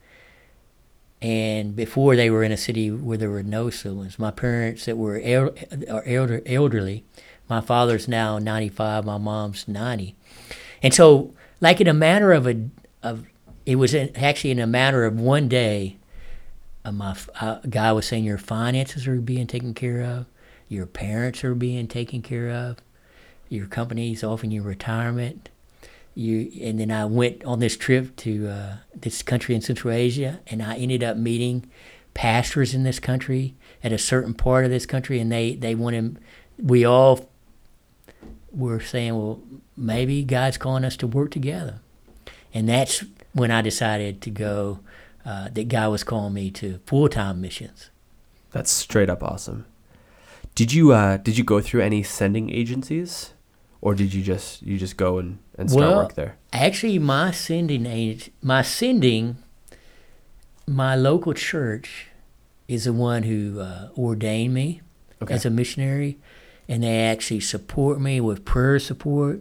[1.23, 4.97] And before they were in a city where there were no siblings, my parents that
[4.97, 5.55] were el-
[5.91, 7.05] are elder, elderly,
[7.49, 10.15] my father's now 95, my mom's 90.
[10.83, 12.69] And so, like in a matter of a,
[13.03, 13.27] of,
[13.65, 15.97] it was in, actually in a matter of one day,
[16.85, 20.27] uh, my uh, guy was saying your finances are being taken care of,
[20.69, 22.79] your parents are being taken care of,
[23.49, 25.49] your company's offering you retirement.
[26.15, 30.41] You and then I went on this trip to uh, this country in Central Asia,
[30.49, 31.71] and I ended up meeting
[32.13, 33.55] pastors in this country
[33.85, 36.19] at a certain part of this country, and they they wanted
[36.59, 37.31] we all
[38.51, 39.41] were saying, well,
[39.77, 41.81] maybe God's calling us to work together,
[42.53, 44.81] and that's when I decided to go.
[45.27, 47.91] Uh, that God was calling me to full time missions.
[48.53, 49.67] That's straight up awesome.
[50.59, 53.33] Did you uh, did you go through any sending agencies,
[53.81, 56.37] or did you just you just go and, and start Well, work there?
[56.53, 59.37] Actually, my sending age, my sending,
[60.67, 62.09] my local church
[62.67, 64.81] is the one who uh, ordained me
[65.23, 65.33] Okay.
[65.33, 66.19] as a missionary,
[66.69, 69.39] and they actually support me with prayer support,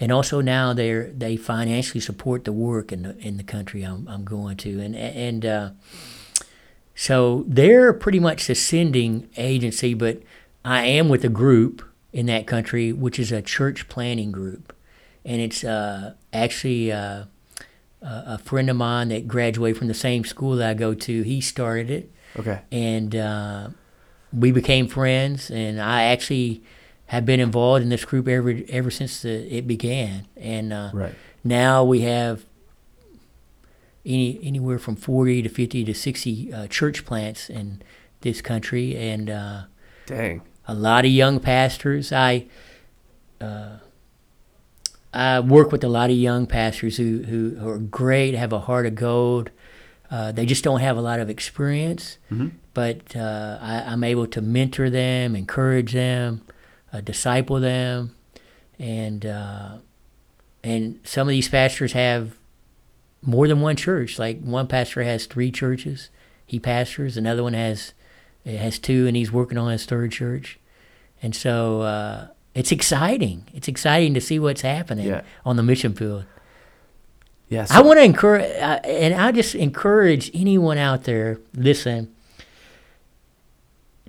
[0.00, 4.08] and also now they they financially support the work in the in the country I'm
[4.08, 5.70] I'm going to, and and uh,
[6.96, 10.20] so they're pretty much the sending agency, but
[10.64, 14.74] I am with a group in that country, which is a church planting group,
[15.24, 17.24] and it's uh, actually uh,
[18.02, 21.22] a friend of mine that graduated from the same school that I go to.
[21.22, 22.60] He started it, Okay.
[22.72, 23.68] and uh,
[24.32, 25.50] we became friends.
[25.50, 26.62] And I actually
[27.06, 30.26] have been involved in this group ever ever since the, it began.
[30.36, 31.14] And uh, Right.
[31.44, 32.44] now we have
[34.04, 37.82] any anywhere from forty to fifty to sixty uh, church plants in
[38.22, 39.62] this country, and uh,
[40.08, 40.42] Dang.
[40.66, 42.12] a lot of young pastors.
[42.12, 42.46] I
[43.40, 43.76] uh,
[45.12, 48.58] I work with a lot of young pastors who, who, who are great, have a
[48.60, 49.50] heart of gold.
[50.10, 52.52] Uh, they just don't have a lot of experience, Mhm.
[52.74, 56.42] but uh, I, I'm able to mentor them, encourage them,
[56.92, 58.14] uh, disciple them,
[58.78, 59.78] and uh,
[60.64, 62.36] and some of these pastors have
[63.22, 64.18] more than one church.
[64.18, 66.08] Like one pastor has three churches
[66.46, 67.92] he pastors, another one has
[68.48, 70.58] He has two, and he's working on his third church.
[71.22, 73.44] And so uh, it's exciting.
[73.52, 75.22] It's exciting to see what's happening Yeah.
[75.44, 76.24] on the mission field.
[77.48, 77.70] Yes.
[77.70, 82.14] I want to encourage, uh, and I just encourage anyone out there, listen,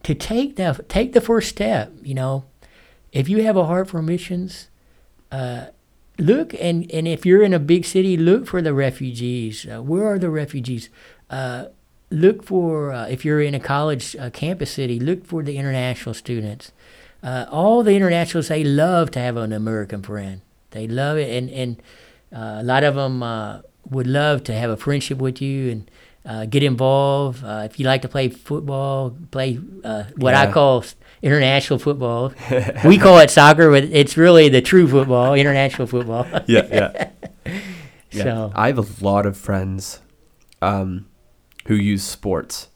[0.04, 1.92] to take the take the first step.
[2.02, 2.46] You know,
[3.12, 4.70] if you have a heart for missions,
[5.32, 5.68] uh,
[6.18, 9.66] look and and if you're in a big city, look for the refugees.
[9.66, 10.90] Uh, where are the refugees?
[11.30, 11.66] Uh,
[12.12, 16.14] look for uh, if you're in a college uh, campus city, look for the international
[16.14, 16.72] students.
[17.22, 20.42] Uh, all the internationals they love to have an American friend.
[20.72, 21.82] They love it, and and
[22.34, 25.92] uh, a lot of them uh, would love to have a friendship with you and
[26.26, 27.44] uh, get involved.
[27.44, 30.86] Uh, if you like to play football, play uh, what I call
[31.22, 32.34] international football.
[32.86, 36.26] we call it soccer, but it's really the true football, international football.
[36.48, 37.10] yeah, yeah.
[38.12, 38.24] Yeah.
[38.24, 40.00] So I have a lot of friends
[40.64, 41.06] um,
[41.68, 42.70] who use sports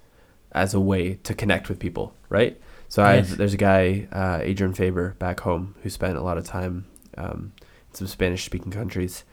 [0.52, 2.60] as a way to connect with people, right?
[2.88, 3.30] So I Yes.
[3.30, 6.86] have, there's a guy, uh, Adrian Faber, back home, who spent a lot of time
[7.18, 7.54] um,
[7.90, 9.24] in some Spanish-speaking countries,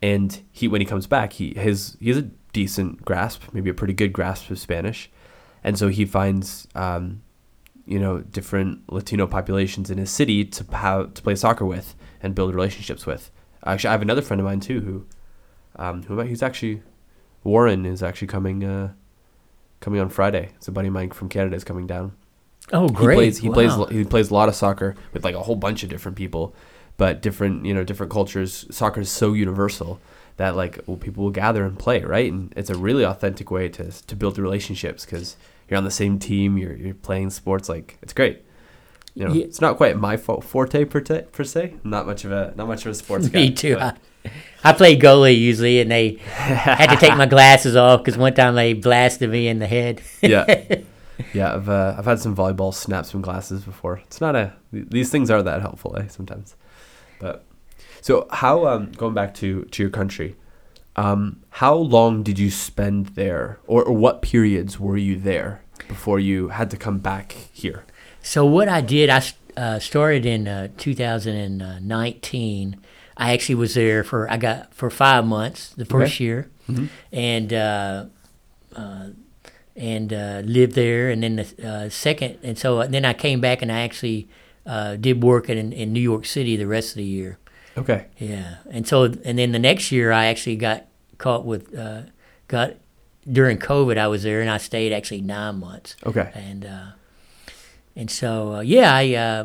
[0.00, 3.74] and he when he comes back, he his he has a decent grasp, maybe a
[3.74, 5.10] pretty good grasp of Spanish,
[5.64, 7.22] and so he finds um,
[7.86, 12.34] you know different Latino populations in his city to have to play soccer with and
[12.34, 13.30] build relationships with.
[13.64, 15.06] Actually, I have another friend of mine too who
[15.76, 16.82] um, who he's actually
[17.44, 18.92] Warren is actually coming uh,
[19.80, 20.50] coming on Friday.
[20.56, 22.12] It's a buddy of mine from Canada is coming down.
[22.72, 23.16] oh great!
[23.16, 23.54] He plays he Wow.
[23.84, 26.54] plays he plays a lot of soccer with like a whole bunch of different people,
[26.96, 28.66] but different you know different cultures.
[28.70, 30.00] Soccer is so universal
[30.36, 33.68] that like well, people will gather and play right, and it's a really authentic way
[33.70, 35.36] to to build relationships because
[35.68, 36.56] you're on the same team.
[36.58, 38.44] You're you're playing sports like it's great.
[39.14, 39.44] You know, Yeah.
[39.44, 41.74] it's not quite my forte per, te- per se.
[41.84, 43.40] I'm not much of a not much of a sports guy.
[43.40, 43.76] Me too.
[43.76, 43.98] but-
[44.64, 48.54] I, played goalie usually, and they had to take my glasses off because one time
[48.54, 50.02] they blasted me in the head.
[50.20, 50.76] yeah,
[51.34, 51.54] yeah.
[51.54, 54.00] I've uh, I've had some volleyball snaps from glasses before.
[54.04, 56.06] It's not a these things are that helpful, eh?
[56.08, 56.54] Sometimes,
[57.18, 57.44] but
[58.00, 60.36] so how um going back to to your country,
[60.96, 66.20] um how long did you spend there, or, or what periods were you there before
[66.20, 67.84] you had to come back here?
[68.22, 69.22] So what I did, I
[69.56, 72.80] uh, started in uh, 2019.
[73.16, 76.50] I actually was there for I got for five months the first year,
[77.12, 78.06] and uh,
[78.74, 79.08] uh,
[79.76, 81.10] and uh, lived there.
[81.10, 84.28] And then the uh, second, and so then I came back and I actually
[84.66, 87.38] uh, did work in in New York City the rest of the year.
[87.76, 88.06] Okay.
[88.18, 90.86] Yeah, and so and then the next year I actually got
[91.18, 92.02] caught with uh,
[92.48, 92.74] got
[93.30, 96.30] during COVID I was there and I stayed actually nine months Okay.
[96.34, 96.86] and uh,
[97.94, 99.44] and so uh, yeah I uh,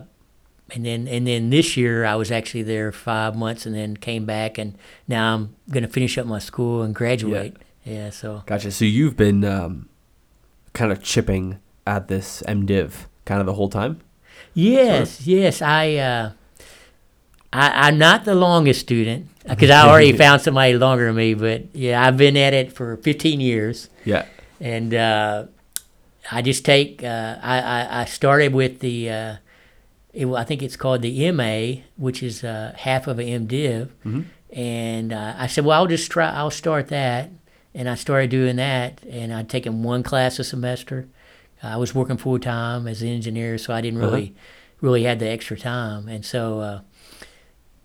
[0.72, 4.26] and then and then this year I was actually there five months and then came
[4.26, 4.78] back and
[5.08, 7.56] now I'm gonna finish up my school and graduate.
[7.86, 8.72] Yeah, so Gotcha.
[8.72, 9.88] So you've been um,
[10.74, 14.02] kind of chipping at this MDiv kind of the whole time.
[14.54, 15.96] yes, yes I.
[15.96, 16.32] Uh,
[17.54, 21.74] I, I'm not the longest student because I already found somebody longer than me, but
[21.74, 23.90] yeah, I've been at it for 15 years.
[24.04, 24.26] Yeah.
[24.60, 25.46] and uh,
[26.30, 27.04] I just take.
[27.06, 29.10] Uh, I, I I started with the.
[30.18, 33.90] It, I think it's called the MA, which is uh, half of a MDiv,
[34.52, 36.32] and uh, I said, well, I'll just try.
[36.32, 37.30] I'll start that,
[37.76, 41.08] and I started doing that, and I'd taken one class a semester.
[41.62, 44.34] I was working full time as an engineer, so I didn't really,
[44.82, 46.60] really had the extra time, and so.
[46.60, 46.80] Uh,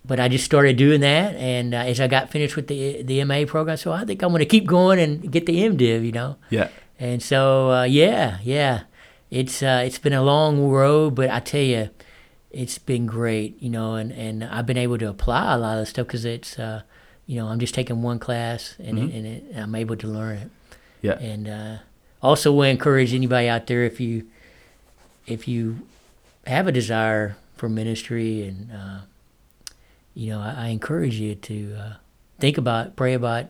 [0.05, 3.23] but I just started doing that, and uh, as I got finished with the the
[3.25, 6.13] MA program, so I think I'm going to keep going and get the MDiv, you
[6.13, 6.37] know.
[6.51, 6.69] Yeah.
[6.99, 8.83] And so, uh, yeah, yeah,
[9.31, 11.91] it's uh, it's been a long road, but I tell you,
[12.53, 15.83] it's been great, you know, and, and I've been able to apply a lot of
[15.83, 16.83] the stuff because it's, uh,
[17.27, 20.07] you know, I'm just taking one class and, it, and, it, and I'm able to
[20.07, 20.51] learn it.
[21.01, 21.19] Yeah.
[21.19, 21.77] And uh,
[22.23, 24.27] also, to encourage anybody out there if you
[25.27, 25.81] if you
[26.47, 28.99] have a desire for ministry, and uh,
[30.15, 31.93] you know, I, I encourage you to uh,
[32.39, 33.47] think about, pray about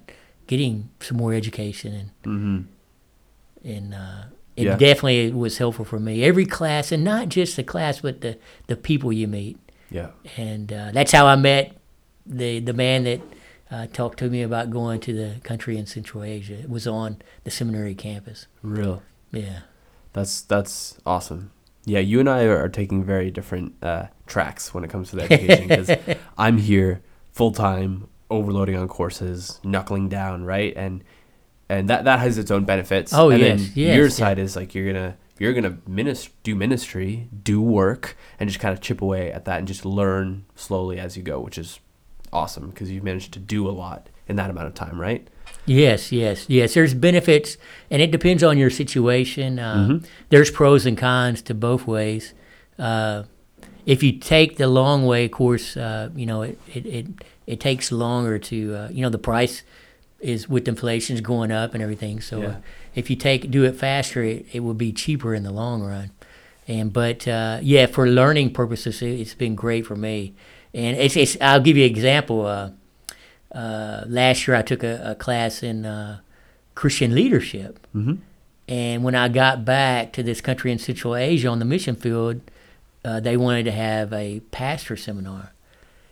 [0.46, 3.68] getting some more education and Mm-hmm.
[3.68, 4.22] and uh,
[4.56, 4.76] it Yeah.
[4.76, 6.22] definitely was helpful for me.
[6.24, 9.58] Every class, and not just the class, but the the people you meet,
[9.90, 10.08] Yeah.
[10.36, 11.76] and uh, that's how I met
[12.26, 13.20] the the man that
[13.70, 16.54] uh, talked to me about going to the country in Central Asia.
[16.54, 18.46] It was on the seminary campus.
[18.62, 19.02] Real.
[19.32, 19.60] Yeah,
[20.12, 21.50] That's that's awesome.
[21.86, 25.22] Yeah, you and I are, taking very different uh, tracks when it comes to the
[25.24, 25.90] education because
[26.38, 27.00] I'm here
[27.32, 31.02] full time, overloading on courses, knuckling down, right, and
[31.72, 33.12] and that that has its own benefits.
[33.14, 34.10] Oh, and yes, then yes, your yeah.
[34.10, 38.72] side is like you're gonna you're gonna minis- do ministry, do work, and just kind
[38.72, 41.80] of chip away at that and just learn slowly as you go, which is
[42.32, 45.26] awesome because you've managed to do a lot in that amount of time, right?
[45.64, 46.74] Yes, yes, yes.
[46.74, 47.56] There's benefits,
[47.90, 49.58] and it depends on your situation.
[49.58, 52.34] Uh, There's pros and cons to both ways.
[52.78, 53.24] Uh,
[53.86, 57.06] if you take the long way, of course, uh, you know it, it, it,
[57.46, 59.62] it takes longer to uh, you know the price
[60.22, 62.20] is with inflation is going up and everything.
[62.20, 62.46] So Yeah.
[62.48, 62.56] uh,
[62.94, 66.10] if you take do it faster, it, it will be cheaper in the long run.
[66.68, 70.34] And but uh, yeah, for learning purposes, it, it's been great for me.
[70.74, 72.46] And it's, it's I'll give you an example.
[72.46, 72.70] Uh,
[73.54, 76.20] uh, last year I took a, a class in uh,
[76.74, 77.84] Christian leadership.
[77.94, 78.18] Mhm.
[78.68, 82.40] And when I got back to this country in Central Asia on the mission field,
[83.04, 85.52] uh, they wanted to have a pastor seminar.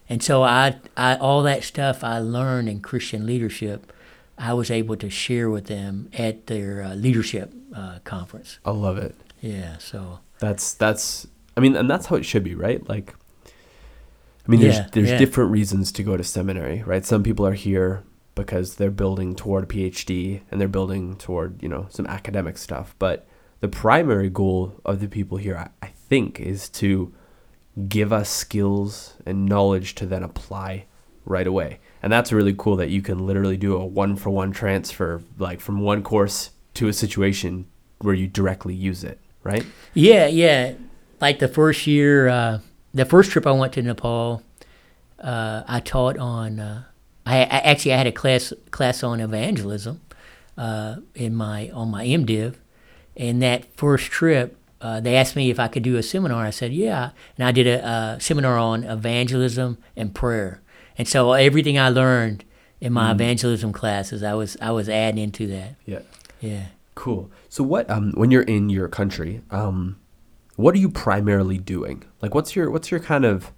[0.08, 3.92] And so I, I, all that stuff I learned in Christian leadership,
[4.40, 8.58] I was able to share with them at their uh, leadership uh, conference.
[8.64, 9.14] I love it.
[9.40, 11.26] Yeah, so That's that's
[11.56, 12.86] I mean, and that's how it should be, right?
[12.88, 13.14] Like
[13.46, 15.18] I mean, there's Yeah, there's yeah.
[15.18, 17.04] different reasons to go to seminary, right?
[17.04, 18.02] Some people are here
[18.34, 22.94] because they're building toward a PhD and they're building toward, you know, some academic stuff.
[22.98, 23.26] But
[23.60, 27.12] the primary goal of the people here, I, I think, is to
[27.88, 30.86] give us skills and knowledge to then apply
[31.26, 31.78] right away.
[32.02, 35.60] And that's really cool that you can literally do a one for one transfer, like
[35.60, 37.66] from one course to a situation
[37.98, 39.64] where you directly use it, right?
[39.94, 40.74] Yeah, yeah.
[41.20, 42.60] Like the first year, uh,
[42.94, 44.42] the first trip I went to Nepal,
[45.18, 46.58] uh, I taught on.
[46.58, 46.84] Uh,
[47.26, 50.00] I, I actually I had a class class on evangelism
[50.56, 52.54] uh, in my on my MDiv,
[53.16, 56.44] and that first trip, uh, they asked me if I could do a seminar.
[56.44, 60.62] I said yeah, and I did a, uh seminar on evangelism and prayer.
[61.00, 62.44] And so everything I learned
[62.78, 65.76] in my evangelism classes, I was I was adding into that.
[65.86, 66.00] Yeah.
[66.40, 66.66] Yeah.
[66.94, 67.30] Cool.
[67.48, 69.96] So what um when you're in your country, um
[70.56, 72.02] what are you primarily doing?
[72.20, 73.50] Like what's your what's your kind of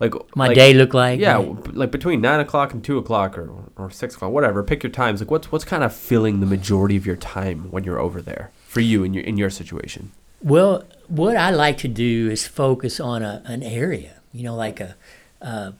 [0.00, 3.38] like My like- day look like Yeah, w- like between nine o'clock and two o'clock
[3.38, 4.64] or or six o'clock, whatever.
[4.64, 5.20] Pick your times.
[5.20, 8.50] Like what's what's kind of filling the majority of your time when you're over there
[8.66, 10.10] for you in your in your situation.
[10.42, 14.14] Well, what I like to do is focus on a, an area.
[14.32, 14.96] You know, like a,
[15.40, 15.70] uh,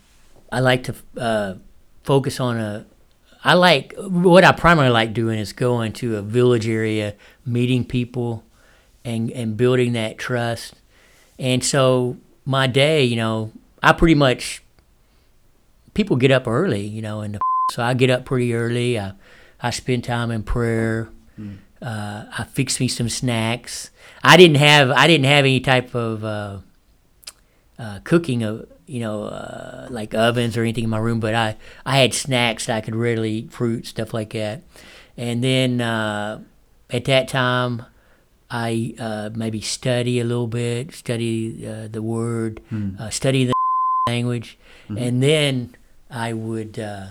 [0.55, 1.55] I like to uh,
[2.03, 2.85] focus on a.
[3.43, 8.45] I like what I primarily like doing is going to a village area, meeting people,
[9.03, 10.75] and and building that trust.
[11.37, 13.51] And so my day, you know,
[13.83, 14.63] I pretty much
[15.93, 17.37] people get up early, you know, and
[17.71, 18.97] so I get up pretty early.
[18.97, 19.11] I
[19.61, 21.09] I spend time in prayer.
[21.81, 23.91] Uh, I fix me some snacks.
[24.23, 26.59] I didn't have I didn't have any type of uh,
[27.77, 31.57] uh, cooking of you know uh, like ovens or anything in my room, but I
[31.85, 34.61] I had snacks that I could readily eat, fruit stuff like that.
[35.17, 36.41] And then uh,
[36.89, 37.85] at that time,
[38.49, 42.61] I uh, maybe study a little bit, study uh, the word,
[42.99, 43.53] uh, study the
[44.07, 44.57] language,
[44.89, 45.75] and then
[46.09, 47.07] I would uh,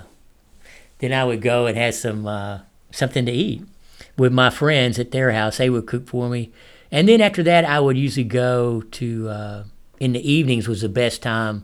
[0.98, 2.60] then I would go and have some uh,
[2.90, 3.62] something to eat
[4.16, 5.56] with my friends at their house.
[5.58, 6.52] They would cook for me,
[6.90, 9.64] and then after that, I would usually go to uh,
[10.05, 11.57] in the evenings was the best time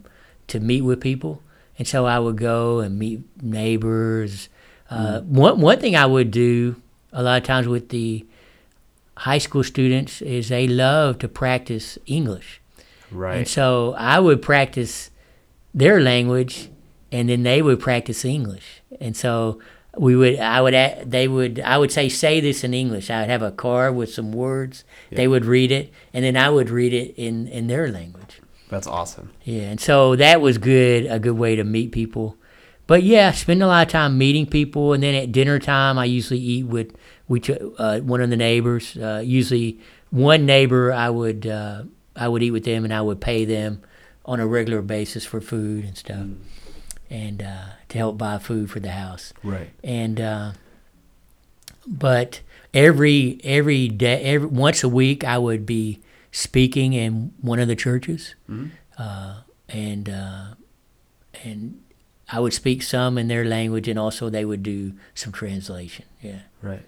[0.47, 1.35] to meet with people,
[1.79, 4.49] and so I would go and meet neighbors.
[4.89, 6.77] Uh, One one thing I would do
[7.13, 8.25] a lot of times with the
[9.29, 12.61] high school students is they love to practice English.
[13.11, 13.39] Right.
[13.39, 15.11] And so I would practice
[15.75, 16.71] their language,
[17.13, 18.83] and then they would practice English.
[19.01, 19.61] And so
[19.99, 20.75] we would, I would,
[21.11, 23.11] they would, I would say, say this in English.
[23.11, 24.85] I would have a card with some words.
[25.11, 28.20] They would read it, and then I would read it in in their language.
[28.71, 29.31] That's awesome.
[29.45, 32.37] Yeah, and so that was good, a good way to meet people.
[32.87, 36.07] But yeah, spend a lot of time meeting people, and then at dinner time, I
[36.07, 36.97] usually eat with
[37.29, 37.41] we
[37.79, 38.97] uh, one of the neighbors.
[38.97, 39.79] Uh, usually,
[40.11, 41.83] one neighbor I would uh,
[42.17, 43.83] I would eat with them, and I would pay them
[44.25, 46.27] on a regular basis for food and stuff,
[47.11, 49.71] and uh, to help buy food for the house Right.
[49.83, 50.53] and uh,
[51.87, 52.41] but
[52.75, 56.01] every every day every once a week I would be
[56.33, 58.35] speaking in one of the churches.
[58.99, 60.55] Uh, and uh,
[61.45, 61.81] and
[62.33, 66.05] I would speak some in their language and also they would do some translation.
[66.23, 66.41] Yeah.
[66.63, 66.83] Right.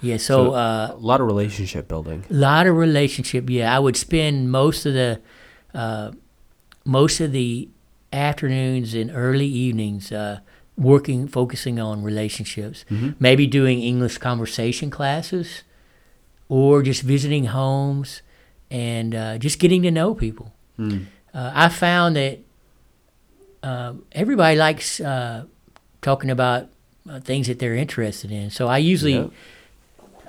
[0.00, 2.24] yeah so, So- uh, A lot of relationship building.
[2.30, 3.74] A lot of relationship yeah.
[3.74, 5.20] I would spend most of the
[5.74, 6.12] uh,
[6.84, 7.68] most of the
[8.12, 10.40] afternoons and early evenings uh,
[10.76, 12.84] working focusing on relationships.
[13.20, 15.62] Maybe doing english conversation classes
[16.48, 18.22] or just visiting homes
[18.70, 21.06] and uh, just getting to know people Mm.
[21.34, 22.38] uh, i found that
[23.62, 25.44] uh, everybody likes uh,
[26.00, 26.68] talking about
[27.08, 29.28] uh, things that they're interested in so i usually Yeah.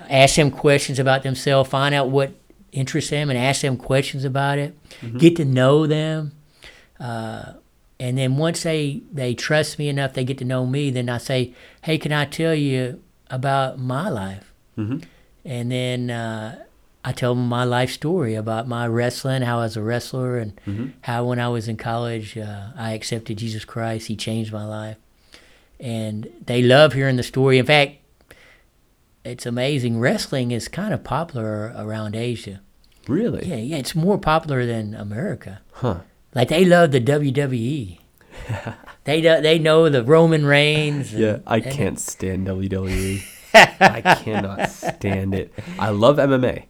[0.10, 2.32] ask them questions about themselves, find out what
[2.72, 4.74] interests them, and ask them questions about it.
[5.18, 6.32] Get to know them,
[7.00, 7.54] uh,
[8.00, 10.89] and then once they they trust me enough, they get to know me.
[10.92, 15.04] Then I say, "Hey, can I tell you about my life?" Mhm.
[15.46, 16.56] And then uh,
[17.04, 20.93] I tell them my life story about my wrestling, how I was a wrestler, and
[21.02, 24.08] how when I was in college, uh, I accepted Jesus Christ.
[24.08, 24.97] He changed my life,
[25.80, 27.58] and they love hearing the story.
[27.58, 27.95] In fact,
[29.24, 29.99] it's amazing.
[29.99, 32.62] Wrestling is kind of popular around Asia.
[33.08, 33.47] Really?
[33.47, 35.62] Yeah, yeah, it's more popular than America.
[35.74, 36.02] Huh.
[36.36, 37.97] Like they love the WWE.
[39.06, 41.14] they do, they know the Roman Reigns.
[41.14, 43.24] and- Yeah, I and- can't stand WWE.
[43.54, 45.52] I cannot stand it.
[45.78, 46.66] I love MMA,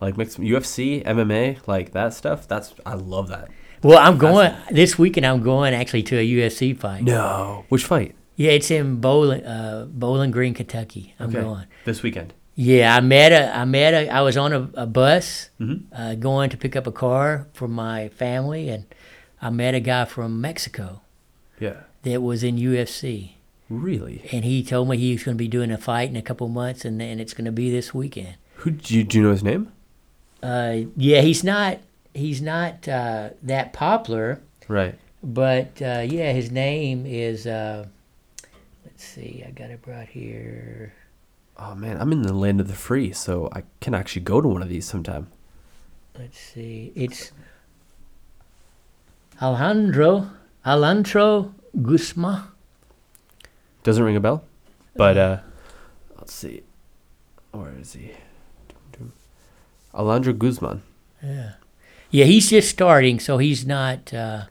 [0.00, 2.46] like mixed UFC, MMA, like that stuff.
[2.48, 3.48] That's I love that.
[3.82, 5.24] Well, I'm going this weekend.
[5.26, 7.04] I'm going actually to a UFC fight.
[7.04, 8.14] No, which fight?
[8.36, 11.14] Yeah, it's in Bowling, uh, Bowling Green, Kentucky.
[11.18, 11.66] I'm going.
[11.84, 12.34] this weekend.
[12.54, 13.56] Yeah, I met a.
[13.56, 14.08] I met a.
[14.08, 15.82] I was on a, a bus Mhm.
[15.92, 18.84] uh, going to pick up a car for my family, and
[19.40, 21.02] I met a guy from Mexico
[21.60, 23.34] Yeah, that was in UFC,
[23.68, 24.22] really.
[24.32, 26.48] and he told me he was going to be doing a fight in a couple
[26.48, 28.34] months, and and it's going to be this weekend.
[28.56, 29.70] Who do you, do you know his name?
[30.42, 31.78] Uh, yeah, he's not.
[32.14, 34.94] He's not uh, that popular, Right.
[35.22, 37.46] but uh, yeah, his name is.
[37.46, 37.86] Uh,
[38.84, 40.94] let's see, I got it brought here.
[41.56, 44.48] Oh man, I'm in the land of the free, so I can actually go to
[44.48, 45.28] one of these sometime.
[46.18, 46.92] Let's see.
[46.96, 47.30] It's
[49.40, 50.30] Alejandro
[50.66, 52.42] Alejandro Guzman.
[53.84, 54.44] Doesn't ring a bell,
[54.96, 55.38] but uh,
[56.16, 56.62] let's see.
[57.52, 58.12] Where is he?
[59.98, 60.82] Alejandro Guzman.
[61.22, 61.50] Yeah.
[62.10, 64.14] Yeah, he's just starting, so he's not.
[64.14, 64.44] Uh,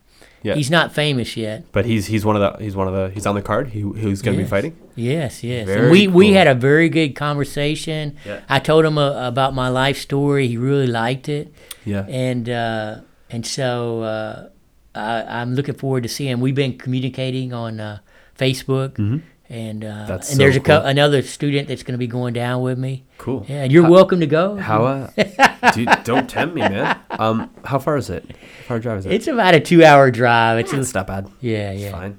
[0.43, 0.55] Yeah.
[0.55, 1.63] He's not famous yet.
[1.71, 3.69] But he's he's one of the he's one of the he's on the card.
[3.69, 4.73] He who's going to be fighting.
[4.95, 5.65] Yes, yes.
[5.65, 8.15] Very and we we had a very good conversation.
[8.25, 8.39] Yeah.
[8.47, 10.47] I told him uh, about my life story.
[10.47, 11.51] He really liked it,
[11.85, 12.05] Yeah.
[12.07, 13.01] and uh,
[13.33, 14.49] and so uh,
[14.95, 16.39] I, I'm looking forward to seeing.
[16.39, 17.97] We've been communicating on uh,
[18.37, 19.21] Facebook, Mhm.
[19.49, 22.61] And uh, and so there's a co- another student that's going to be going down
[22.61, 23.05] with me.
[23.17, 23.45] Cool.
[23.47, 24.55] Yeah, you're How- welcome to go.
[24.57, 26.99] How uh, dude, don't tempt me, man.
[27.11, 28.25] Um, how far is it?
[28.29, 29.13] How far drive is it?
[29.13, 30.59] It's about a two-hour drive.
[30.59, 31.29] It's it's not bad.
[31.41, 31.91] yeah, It's yeah.
[31.91, 32.17] fine.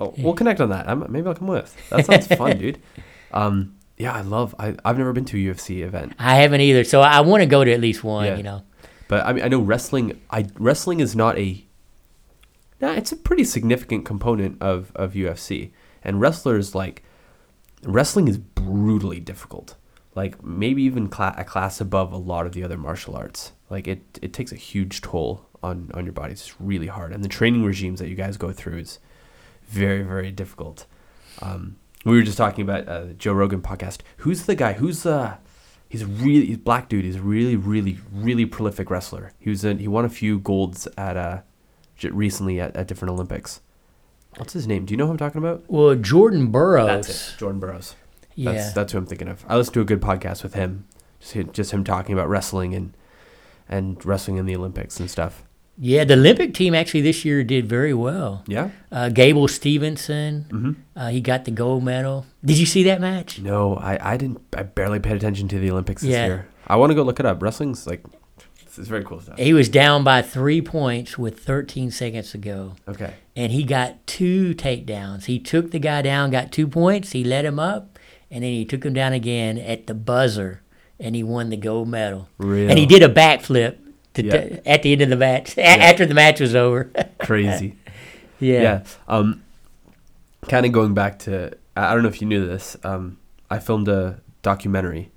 [0.00, 0.88] Oh, we'll connect on that.
[0.88, 1.76] I'm, maybe I'll come with.
[1.90, 2.80] That sounds fun, dude.
[3.32, 4.56] Um, yeah, I love.
[4.58, 7.46] I I've never been to a UFC event, I haven't either, so I want to
[7.46, 8.26] go to at least one.
[8.26, 8.36] Yeah.
[8.38, 8.62] You know.
[9.06, 10.20] but I mean, I know wrestling.
[10.30, 11.64] I wrestling is not a.
[12.80, 15.70] Nah, it's a pretty significant component of of UFC,
[16.02, 17.02] and wrestlers like
[17.82, 19.76] wrestling is brutally difficult.
[20.14, 23.52] Like maybe even cla- a class above a lot of the other martial arts.
[23.68, 26.32] Like it, it takes a huge toll on on your body.
[26.32, 28.98] It's really hard, and the training regimes that you guys go through is
[29.68, 30.86] very very difficult.
[31.40, 34.00] Um, we were just talking about uh, Joe Rogan podcast.
[34.18, 34.74] Who's the guy?
[34.74, 35.36] Who's uh
[35.90, 37.04] He's really he's black dude.
[37.04, 39.32] He's a really really really prolific wrestler.
[39.40, 41.40] He was in, he won a few golds at uh
[42.04, 43.60] recently at, at different Olympics.
[44.36, 44.84] What's his name?
[44.86, 45.64] Do you know who I'm talking about?
[45.68, 47.06] Well, Jordan Burroughs.
[47.06, 47.38] That's it.
[47.38, 47.96] Jordan Burroughs.
[48.34, 48.52] Yeah.
[48.52, 49.44] That's that's who I'm thinking of.
[49.48, 50.86] I listened to a good podcast with him,
[51.20, 52.94] just just him talking about wrestling and
[53.68, 55.42] and wrestling in the Olympics and stuff.
[55.82, 58.44] Yeah, the Olympic team actually this year did very well.
[58.46, 58.70] Yeah.
[58.92, 60.72] Uh, Gable Steveson, Mm-hmm.
[60.94, 62.26] uh, he got the gold medal.
[62.44, 63.38] Did you see that match?
[63.40, 64.40] No, I I didn't.
[64.56, 66.26] I barely paid attention to the Olympics this Yeah.
[66.26, 66.48] year.
[66.66, 67.42] I want to go look it up.
[67.42, 68.02] Wrestling's like
[68.70, 69.38] it's, it's very cool stuff.
[69.38, 73.14] He was down by three points with 13 seconds to go, Okay.
[73.36, 75.24] and he got two takedowns.
[75.26, 77.12] He took the guy down, got two points.
[77.12, 77.98] He let him up,
[78.30, 80.62] and then he took him down again at the buzzer,
[80.98, 82.28] and he won the gold medal.
[82.38, 82.70] Real.
[82.70, 83.76] And he did a backflip
[84.14, 84.60] to Yeah.
[84.66, 86.90] at the end of the match, a- after the match was over.
[87.18, 87.76] crazy.
[88.38, 88.62] yeah.
[88.62, 88.82] yeah.
[89.08, 89.42] Um,
[90.48, 92.76] kind of going back to, I I don't know if you knew this.
[92.84, 93.18] Um,
[93.50, 95.10] I filmed a documentary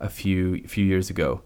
[0.00, 1.42] a few few years ago,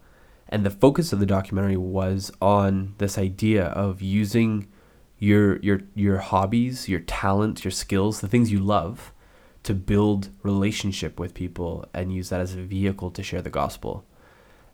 [0.52, 4.68] and the focus of the documentary was on this idea of using
[5.18, 9.14] your your your hobbies, your talents, your skills, the things you love,
[9.62, 14.04] to build relationship with people and use that as a vehicle to share the gospel.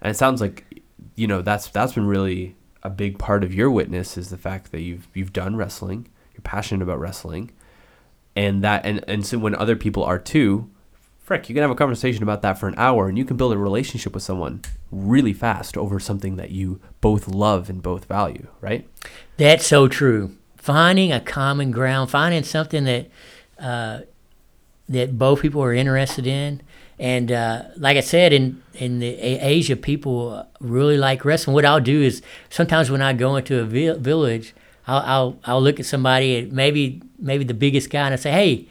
[0.00, 0.82] And it sounds like,
[1.14, 4.72] you know, that's that's been really a big part of your witness is the fact
[4.72, 7.52] that you've you've done wrestling, you're passionate about wrestling,
[8.34, 10.68] and that and and so when other people are too,
[11.28, 13.52] frick, you can have a conversation about that for an hour, and you can build
[13.52, 18.46] a relationship with someone really fast over something that you both love and both value,
[18.62, 18.88] right?
[19.36, 20.34] That's so true.
[20.56, 23.10] Finding a common ground, finding something that
[23.60, 24.00] uh,
[24.88, 26.62] that both people are interested in,
[26.98, 31.54] and uh, like I said, in in the Asia, people really like wrestling.
[31.54, 34.54] What I'll do is sometimes when I go into a vi- village,
[34.86, 38.66] I'll, I'll I'll look at somebody, maybe maybe the biggest guy, and I say, "Hey,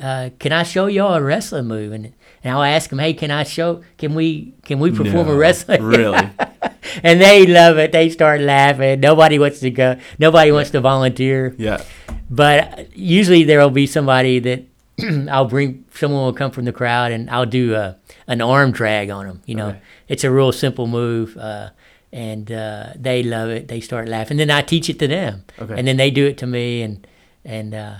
[0.00, 2.12] uh, can I show y'all a wrestling move?" And
[2.44, 3.82] and I'll ask them, "Hey, can I show?
[3.98, 6.28] Can we can we perform a wrestling?" really?
[7.02, 7.92] and they love it.
[7.92, 9.00] They start laughing.
[9.00, 9.96] Nobody wants to go.
[10.18, 11.54] Nobody wants to volunteer.
[11.58, 11.82] Yeah.
[12.30, 14.64] but usually there will be somebody that
[15.30, 15.84] I'll bring.
[15.94, 19.42] Someone will come from the crowd, and I'll do a, an arm drag on them.
[19.46, 19.80] You know, Okay.
[20.08, 21.70] it's a real simple move, uh,
[22.12, 23.68] and uh, they love it.
[23.68, 24.36] They start laughing.
[24.36, 25.74] Then I teach it to them, Okay.
[25.76, 27.06] and then they do it to me, and
[27.44, 27.94] and uh,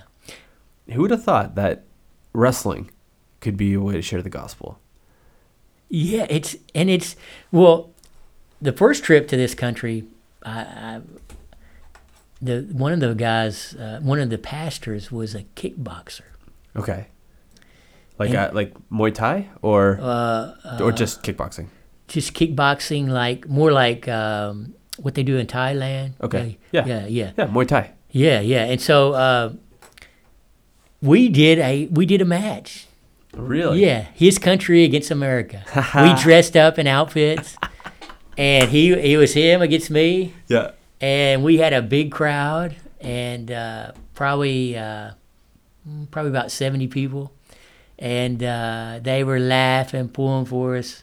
[0.92, 1.84] Who would have thought that
[2.32, 2.90] wrestling
[3.40, 4.78] could be a way to share the gospel?
[5.88, 7.16] Yeah, it's and it's
[7.50, 7.90] well,
[8.60, 10.04] the first trip to this country,
[10.44, 11.00] I, I
[12.40, 16.22] the one of the guys, uh, one of the pastors was a kickboxer.
[16.74, 17.06] Okay.
[18.18, 21.66] Like And- uh, like Muay Thai or Uh, or just kickboxing.
[22.08, 26.12] just kickboxing, like more like um, what they do in Thailand.
[26.22, 26.58] Okay.
[26.72, 27.00] Yeah, Yeah.
[27.00, 27.90] yeah, yeah, Yeah, Muay Thai.
[28.10, 28.64] yeah, yeah.
[28.64, 29.52] And so uh,
[31.02, 32.86] we did a we did a match.
[33.34, 33.82] Really?
[33.82, 35.64] Yeah, his country against America.
[35.94, 37.56] we dressed up in outfits,
[38.38, 40.34] and he he was him against me.
[40.48, 40.72] Yeah.
[41.00, 45.10] and we had a big crowd and uh, probably uh,
[46.10, 47.32] probably about 70 people
[47.98, 51.02] and uh, they were laughing pulling for us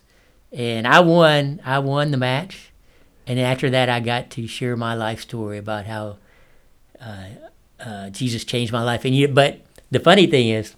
[0.54, 2.72] and i won i won the match
[3.28, 6.18] and after that i got to share my life story about how
[7.02, 7.26] uh,
[7.82, 9.60] uh, jesus changed my life and you, but
[9.92, 10.76] the funny thing is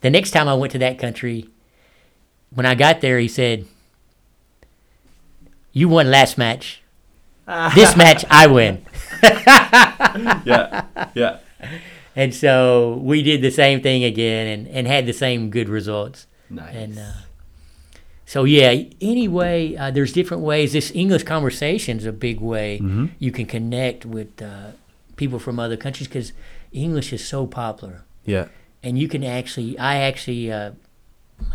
[0.00, 1.48] the next time i went to that country
[2.50, 3.64] when i got there he said
[5.72, 6.80] you won last match
[7.74, 8.84] this match I win.
[10.46, 10.84] Yeah.
[11.14, 11.38] Yeah.
[12.14, 16.26] And so we did the same thing again and, and had the same good results.
[16.48, 16.74] Nice.
[16.74, 17.12] And uh,
[18.26, 20.72] so, yeah, anyway, uh, there's different ways.
[20.72, 23.06] This English conversation is a big way Mm-hmm.
[23.18, 24.72] you can connect with uh,
[25.16, 26.32] people from other countries because
[26.72, 28.04] English is so popular.
[28.24, 28.48] Yeah.
[28.82, 30.72] And you can actually, I actually, uh,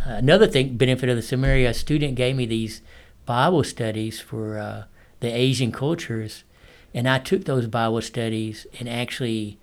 [0.05, 2.81] another thing, benefit of the seminary, a student gave me these
[3.25, 4.83] Bible studies for uh,
[5.19, 6.43] the Asian cultures.
[6.93, 9.59] And I took those Bible studies and actually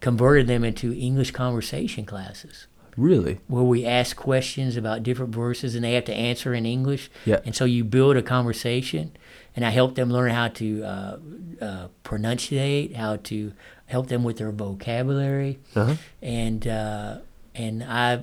[0.00, 3.40] converted them into English conversation classes Really?
[3.48, 7.10] where we ask questions about different verses and they have to answer in English.
[7.24, 7.40] Yeah.
[7.44, 9.12] And so you build a conversation,
[9.56, 11.16] and I help them learn how to uh,
[11.60, 13.52] uh, pronunciate, how to
[13.90, 15.96] help them with their vocabulary, Uh-huh.
[16.22, 17.18] and uh,
[17.54, 18.22] and I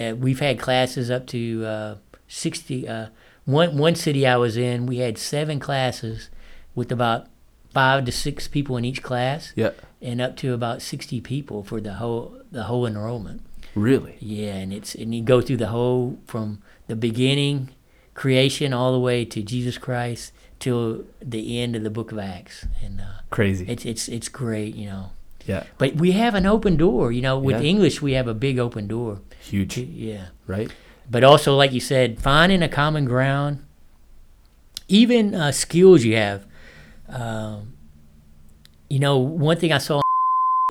[0.00, 1.94] uh, we've had classes up to uh,
[2.28, 2.88] sixty.
[2.88, 3.08] Uh,
[3.44, 6.30] one one city I was in, we had seven classes
[6.74, 7.26] with about
[7.72, 9.70] five to six people in each class, Yeah.
[10.02, 13.42] and up to about sixty people for the whole the whole enrollment.
[13.74, 14.16] Really?
[14.20, 17.70] Yeah, and it's and you go through the whole from the beginning,
[18.14, 22.66] creation, all the way to Jesus Christ till the end of the Book of Acts,
[22.82, 23.64] and uh, Crazy.
[23.68, 25.10] it's it's it's great, you know.
[25.46, 25.64] yeah.
[25.78, 27.38] But we have an open door, you know.
[27.38, 27.68] With Yeah.
[27.70, 29.20] English, we have a big open door.
[29.40, 29.78] Huge.
[29.78, 30.70] Yeah, Right?
[31.10, 33.58] but also like you said, finding a common ground,
[34.88, 36.46] even uh, skills you have.
[37.08, 37.74] Um,
[38.88, 40.00] you know, one thing I saw,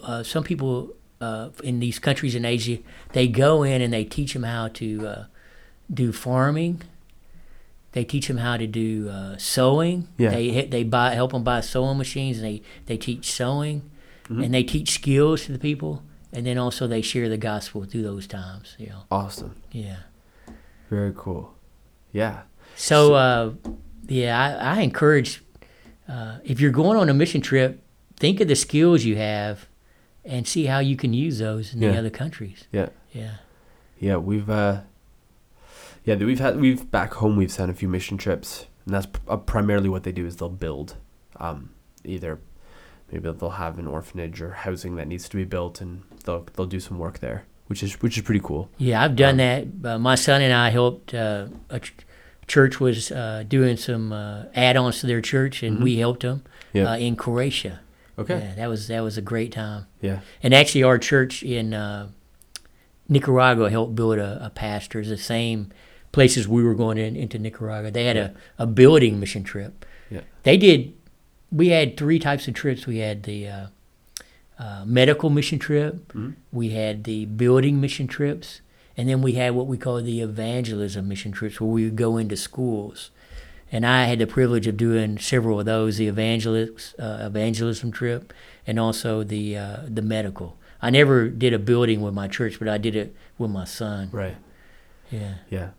[0.03, 2.79] uh, some people uh, in these countries in Asia,
[3.13, 5.25] they go in and they teach them how to uh,
[5.93, 6.81] do farming.
[7.95, 10.09] They teach them how to do uh, sewing.
[10.17, 10.31] Yeah.
[10.31, 12.37] They they buy help them buy sewing machines.
[12.39, 13.89] And they they teach sewing,
[14.27, 18.03] and they teach skills to the people, and then also they share the gospel through
[18.03, 18.75] those times.
[18.77, 19.55] You know, Awesome.
[19.71, 19.99] yeah.
[20.89, 21.53] Very cool.
[22.11, 22.41] Yeah.
[22.75, 23.53] So, uh,
[24.07, 25.41] yeah, I, I encourage
[26.09, 27.81] uh, if you're going on a mission trip,
[28.17, 29.67] think of the skills you have
[30.25, 32.65] and see how you can use those in the other countries.
[32.73, 32.89] Yeah.
[33.13, 33.35] Yeah.
[34.01, 34.81] Yeah, we've uh
[36.05, 39.37] yeah, we've had we've back home we've sent a few mission trips, and that's uh,
[39.37, 40.95] primarily what they do is they'll build
[41.37, 41.71] um
[42.05, 42.39] either
[43.11, 46.65] maybe they'll have an orphanage or housing that needs to be built and they'll they'll
[46.65, 48.69] do some work there, which is which is pretty cool.
[48.77, 49.67] Yeah, I've done that.
[49.83, 51.13] Uh, my son and I helped.
[51.13, 51.93] Uh, a ch-
[52.47, 56.43] church was uh, doing some uh, add-ons to their church, and we helped them
[56.73, 56.77] Mm-hmm.
[56.77, 56.91] Yeah.
[56.91, 57.79] uh, in Croatia.
[58.19, 58.37] Okay.
[58.37, 59.85] Yeah, that was that was a great time.
[60.01, 60.19] Yeah.
[60.43, 62.09] And actually, our church in uh,
[63.07, 64.99] Nicaragua helped build a, a pastor.
[64.99, 65.71] It's the same
[66.15, 67.91] places we were going in, into Nicaragua.
[67.91, 69.85] They had a, a building mission trip.
[70.09, 70.21] Yeah.
[70.43, 70.93] They did.
[71.51, 72.87] We had three types of trips.
[72.87, 73.67] We had the uh,
[74.57, 76.13] uh, medical mission trip.
[76.53, 78.61] We had the building mission trips,
[78.95, 82.15] and then we had what we call the evangelism mission trips, where we would go
[82.17, 83.11] into schools.
[83.69, 88.33] And I had the privilege of doing several of those: the evangelist uh, evangelism trip,
[88.65, 90.55] and also the uh, the medical.
[90.81, 94.09] I never did a building with my church, but I did it with my son.
[94.13, 94.37] Right.
[95.11, 95.35] Yeah.
[95.49, 95.69] Yeah.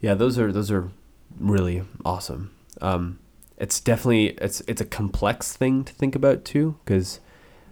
[0.00, 0.90] Yeah, those are those are
[1.38, 2.52] really awesome.
[2.80, 3.18] Um
[3.58, 7.20] it's definitely it's it's a complex thing to think about too cuz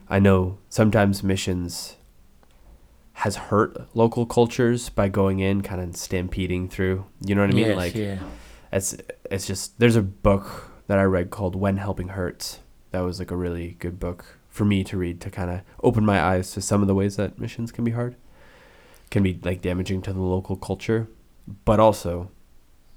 [0.09, 1.97] I know sometimes missions
[3.15, 7.07] has hurt local cultures by going in kind of stampeding through.
[7.25, 7.67] You know what I mean?
[7.67, 8.19] Yes, like yeah.
[8.73, 8.97] it's
[9.31, 12.61] it's just there's a book that I read called When Helping Hurts.
[12.91, 16.05] That was like a really good book for me to read to kind of open
[16.05, 18.17] my eyes to some of the ways that missions can be hard,
[19.11, 21.09] can be like damaging to the local culture,
[21.65, 22.31] but also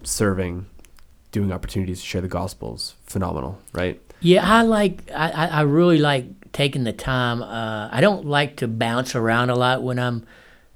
[0.04, 0.66] serving,
[1.32, 4.02] doing opportunities to share the gospels, phenomenal, right?
[4.22, 5.10] Yeah, I like.
[5.14, 7.44] I, I I really like taking the time.
[7.44, 10.26] Uh, I don't like to bounce around a lot when I'm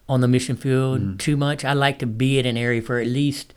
[0.08, 1.18] on the mission field Mm.
[1.20, 1.66] too much.
[1.66, 3.54] I like to be in an area for at least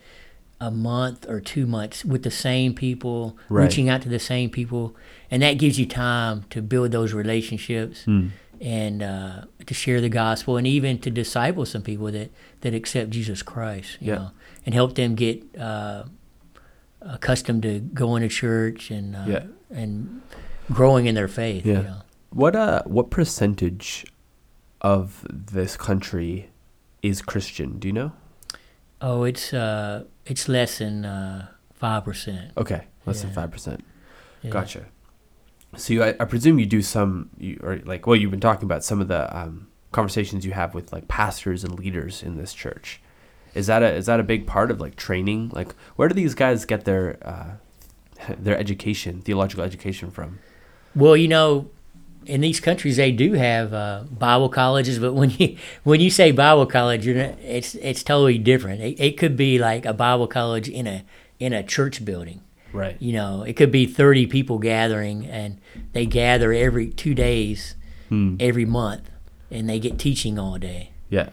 [0.60, 3.64] a month or two months with the same people, Right.
[3.64, 4.94] reaching out to the same people,
[5.30, 8.30] and that gives you time to build those relationships Mm.
[8.64, 12.30] And uh, to share the gospel, and even to disciple some people that
[12.62, 13.98] that accept Jesus Christ.
[14.00, 14.14] You Yeah.
[14.18, 14.30] know,
[14.66, 15.42] and help them get.
[15.56, 16.04] Uh,
[17.06, 19.42] accustomed to going to church and uh, Yeah.
[19.70, 20.22] and
[20.72, 21.66] growing in their faith.
[21.66, 21.76] Yeah.
[21.76, 22.00] You know?
[22.30, 24.06] What uh, what percentage
[24.80, 26.48] of this country
[27.02, 27.78] is Christian?
[27.78, 28.12] Do you know?
[29.02, 32.52] Oh, it's uh, it's less than uh, five percent.
[32.56, 33.84] Okay, less than five percent.
[34.42, 34.50] Yeah.
[34.50, 34.86] Gotcha.
[35.76, 38.64] So you, I, I presume you do some, you, or like, well, you've been talking
[38.64, 42.52] about some of the um, conversations you have with like pastors and leaders in this
[42.52, 43.00] church.
[43.54, 45.50] Is that a is that a big part of like training?
[45.54, 50.40] Like, where do these guys get their uh, their education, theological education from?
[50.94, 51.70] Well, you know,
[52.26, 56.32] in these countries they do have uh, Bible colleges, but when you when you say
[56.32, 58.80] Bible college, not, it's it's totally different.
[58.80, 61.04] It, it could be like a Bible college in a
[61.38, 62.42] in a church building.
[62.74, 62.96] Right.
[63.00, 65.58] You know, it could be thirty people gathering, and
[65.92, 67.76] they gather every two days,
[68.08, 68.36] Hmm.
[68.40, 69.08] every month,
[69.50, 70.90] and they get teaching all day.
[71.08, 71.28] Yeah.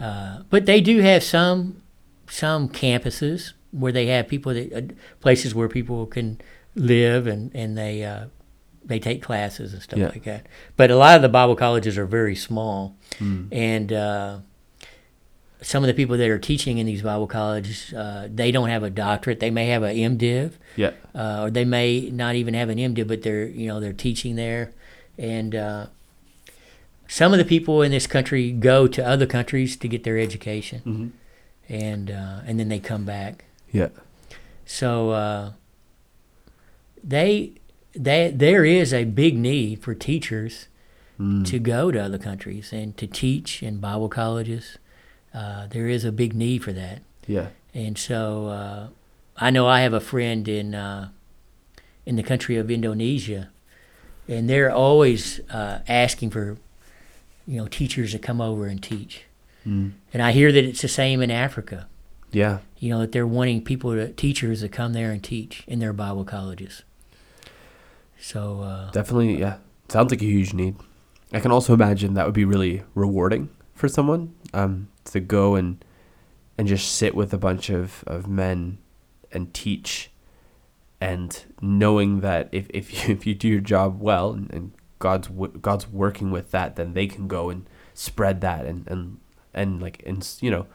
[0.00, 1.82] Uh, but they do have some
[2.28, 4.80] some campuses where they have people that uh,
[5.20, 6.40] places where people can
[6.74, 8.26] live and and they uh,
[8.84, 10.08] they take classes and stuff Yeah.
[10.08, 10.46] like that.
[10.76, 13.44] But a lot of the Bible colleges are very small, Hmm.
[13.52, 14.38] and uh,
[15.60, 18.82] some of the people that are teaching in these Bible colleges uh, they don't have
[18.84, 19.40] a doctorate.
[19.40, 20.92] They may have an MDiv, Yeah.
[21.14, 24.36] uh, or they may not even have an MDiv, but they're you know they're teaching
[24.36, 24.70] there,
[25.18, 25.86] and uh,
[27.08, 30.82] some of the people in this country go to other countries to get their education,
[30.86, 31.10] Mhm.
[31.68, 33.44] and uh, and then they come back.
[33.72, 33.88] Yeah.
[34.64, 35.52] So uh,
[37.02, 37.52] they
[37.94, 40.66] they there is a big need for teachers
[41.20, 41.44] Mm.
[41.46, 44.78] to go to other countries and to teach in Bible colleges.
[45.34, 47.00] Uh, there is a big need for that.
[47.26, 47.48] Yeah.
[47.74, 48.88] And so uh,
[49.36, 51.10] I know I have a friend in uh,
[52.06, 53.50] in the country of Indonesia,
[54.26, 56.56] and they're always uh, asking for
[57.46, 59.24] you know teachers to come over and teach.
[59.66, 59.92] Mm.
[60.12, 61.86] And I hear that it's the same in Africa.
[62.32, 62.58] Yeah.
[62.78, 65.92] You know that they're wanting people to teachers to come there and teach in their
[65.92, 66.82] Bible colleges.
[68.20, 69.38] So uh, Definitely.
[69.38, 69.58] Yeah.
[69.88, 70.76] Sounds like a huge need.
[71.32, 75.84] I can also imagine that would be really rewarding for someone um, to go and
[76.56, 78.78] and just sit with a bunch of, of men
[79.30, 80.10] and teach.
[81.00, 85.28] And knowing that if, if you if you do your job well and, and God's
[85.60, 89.18] God's working with that then they can go and spread that and and
[89.54, 90.66] and like and you know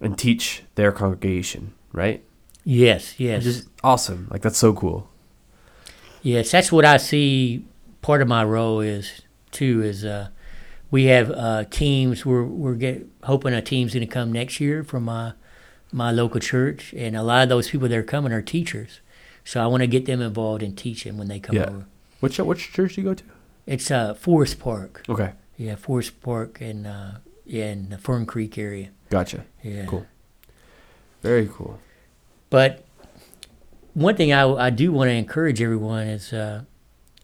[0.00, 2.22] and teach their congregation right?
[2.64, 4.28] Yes, yes, just awesome.
[4.30, 5.08] Like that's so cool.
[6.22, 7.64] Yes, that's what I see.
[8.02, 10.28] Part of my role is too is uh,
[10.90, 12.24] we have uh, teams.
[12.26, 15.32] We're we're get, hoping a team's going to come next year from my
[15.92, 19.00] my local church, and a lot of those people that are coming are teachers.
[19.44, 21.66] So I want to get them involved in teaching when they come Yeah.
[21.68, 21.86] over.
[22.20, 23.24] which which church do you go to
[23.66, 25.02] It's uh, Forest Park.
[25.08, 27.10] okay Yeah, Forest Park and uh,
[27.46, 28.90] yeah, in the Fern Creek area.
[29.10, 29.86] gotcha Yeah.
[29.86, 30.06] Cool.
[31.22, 31.78] Very cool.
[32.50, 32.84] But
[33.94, 36.62] one thing I, I do want to encourage everyone is uh,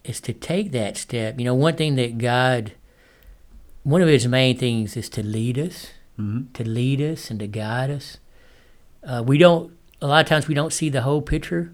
[0.03, 1.39] is to take that step.
[1.39, 2.73] You know, one thing that God,
[3.87, 5.87] one of His main things is to lead us,
[6.19, 6.51] Mm-hmm.
[6.53, 8.17] to lead us and to guide us.
[9.03, 9.71] Uh, we don't.
[10.01, 11.71] A lot of times we don't see the whole picture,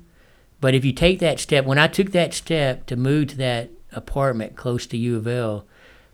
[0.60, 3.70] but if you take that step, when I took that step to move to that
[3.94, 5.66] apartment close to U of L,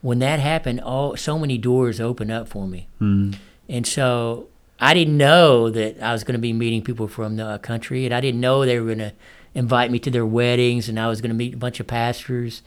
[0.01, 2.87] when that happened, all so many doors opened up for me.
[3.01, 3.35] Mm.
[3.67, 4.47] And so
[4.79, 8.13] I didn't know that I was going to be meeting people from the country, and
[8.13, 9.13] I didn't know they were going to
[9.55, 12.61] invite me to their weddings, and I was going to meet a bunch of pastors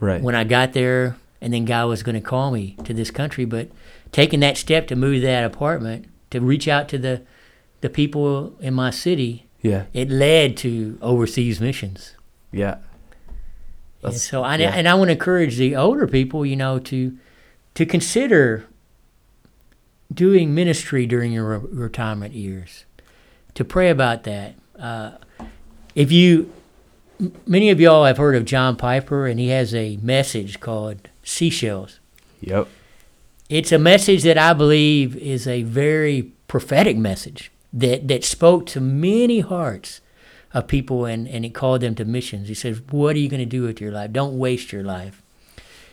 [0.00, 0.20] Right.
[0.22, 3.44] when I got there, and then God was going to call me to this country.
[3.44, 3.68] But
[4.12, 7.22] taking that step to move to that apartment, to reach out to the
[7.80, 9.84] the people in my city, yeah.
[9.92, 12.14] it led to overseas missions.
[12.50, 12.78] Yeah.
[14.02, 14.70] And so I yeah.
[14.74, 17.16] and I want to encourage the older people, you know, to
[17.74, 18.66] to consider
[20.12, 22.84] doing ministry during your re- retirement years.
[23.54, 24.54] To pray about that.
[24.78, 25.12] Uh,
[25.94, 26.52] if you,
[27.20, 31.08] m- many of y'all have heard of John Piper, and he has a message called
[31.28, 32.00] Seashells.
[32.40, 32.68] Yep.
[33.50, 38.80] It's a message that I believe is a very prophetic message that, that spoke to
[38.80, 40.00] many hearts
[40.54, 42.48] of people and, and he called them to missions.
[42.48, 44.12] He says, What are you going to do with your life?
[44.12, 45.22] Don't waste your life.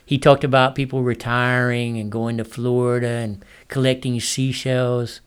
[0.05, 5.19] He talked about people retiring and going to Florida and collecting seashells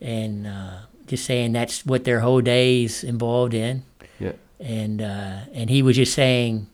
[0.00, 0.76] and uh,
[1.06, 3.82] just saying that's what their whole day's involved in.
[4.20, 4.32] Yeah.
[4.60, 6.68] And uh, and he was just saying,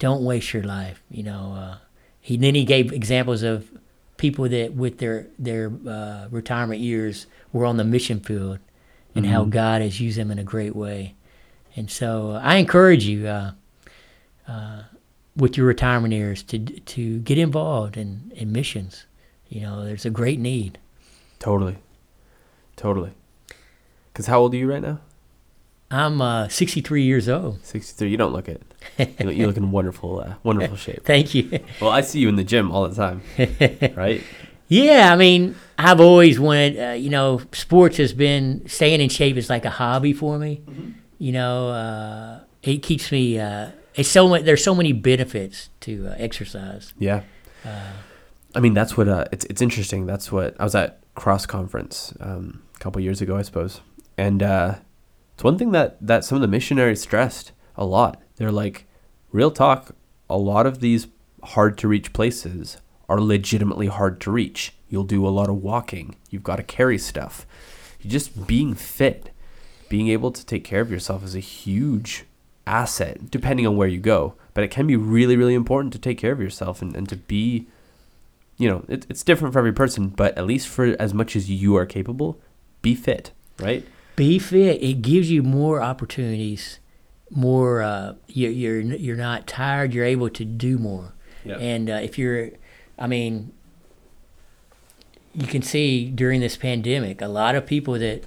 [0.00, 1.00] don't waste your life.
[1.10, 1.76] You know, uh,
[2.30, 3.68] he then he gave examples of
[4.16, 8.60] people that with their their uh, retirement years were on the mission field
[9.16, 11.16] and how God has used them in a great way.
[11.74, 13.50] And so I encourage you uh,
[14.46, 14.82] uh,
[15.34, 19.06] with your retirement years to to get involved in, in missions.
[19.48, 20.78] You know, there's a great need.
[21.40, 21.78] Totally.
[22.76, 23.10] Totally.
[24.12, 25.00] Because how old are you right now?
[25.90, 27.64] I'm uh, 63 years old.
[27.66, 28.08] 63.
[28.08, 28.62] You don't look it.
[28.98, 31.04] You look, you look in wonderful, uh, wonderful shape.
[31.04, 31.60] Thank you.
[31.80, 33.22] Well, I see you in the gym all the time,
[33.96, 34.22] right?
[34.68, 39.36] Yeah, I mean, I've always wanted, uh, you know, sports has been staying in shape
[39.36, 40.62] is like a hobby for me.
[41.18, 43.38] You know, uh, it keeps me.
[43.38, 44.38] Uh, it's so.
[44.38, 46.94] There's so many benefits to uh, exercise.
[46.98, 47.22] Yeah.
[48.54, 50.06] I mean, that's what uh, it's it's interesting.
[50.06, 53.80] That's what I was at cross conference um, a couple years ago, I suppose,
[54.18, 54.76] and uh,
[55.34, 58.20] it's one thing that that some of the missionaries stressed a lot.
[58.40, 58.86] They're like,
[59.32, 59.94] real talk.
[60.30, 61.08] A lot of these
[61.42, 64.72] hard to reach places are legitimately hard to reach.
[64.88, 66.16] You'll do a lot of walking.
[66.30, 67.46] You've got to carry stuff.
[68.00, 69.28] You just being fit,
[69.90, 72.24] being able to take care of yourself is a huge
[72.66, 74.32] asset, depending on where you go.
[74.54, 77.16] But it can be really, really important to take care of yourself and, and to
[77.16, 77.66] be
[78.56, 81.50] you know, it, it's different for every person, but at least for as much as
[81.50, 82.40] you are capable,
[82.80, 83.86] be fit, right?
[84.16, 84.82] Be fit.
[84.82, 86.78] It gives you more opportunities.
[87.30, 87.82] More.
[87.82, 89.94] Uh, you're you're you're not tired.
[89.94, 91.12] You're able to do more.
[91.44, 91.56] Yeah.
[91.58, 92.50] And uh, if you're,
[92.98, 93.52] I mean,
[95.34, 98.24] you can see during this pandemic, a lot of people that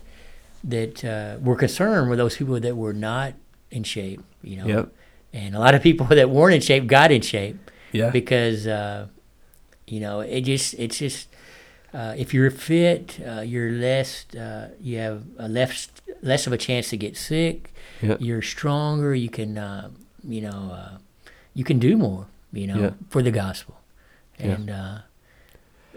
[0.63, 3.33] that uh, were concerned were those people that were not
[3.71, 4.21] in shape.
[4.41, 4.67] You know.
[4.67, 4.93] Yep.
[5.33, 8.09] And a lot of people that weren't in shape got in shape Yeah.
[8.09, 9.07] because uh,
[9.87, 11.27] you know it just it's just
[11.93, 15.89] uh, if you're fit, uh, you're less uh, you have a less
[16.23, 17.73] less of a chance to get sick.
[18.01, 18.17] Yeah.
[18.19, 19.13] You're stronger.
[19.13, 19.89] You can uh,
[20.27, 20.97] you know uh,
[21.53, 22.25] you can do more.
[22.51, 22.91] You know Yeah.
[23.09, 23.75] for the gospel,
[24.39, 24.97] and uh,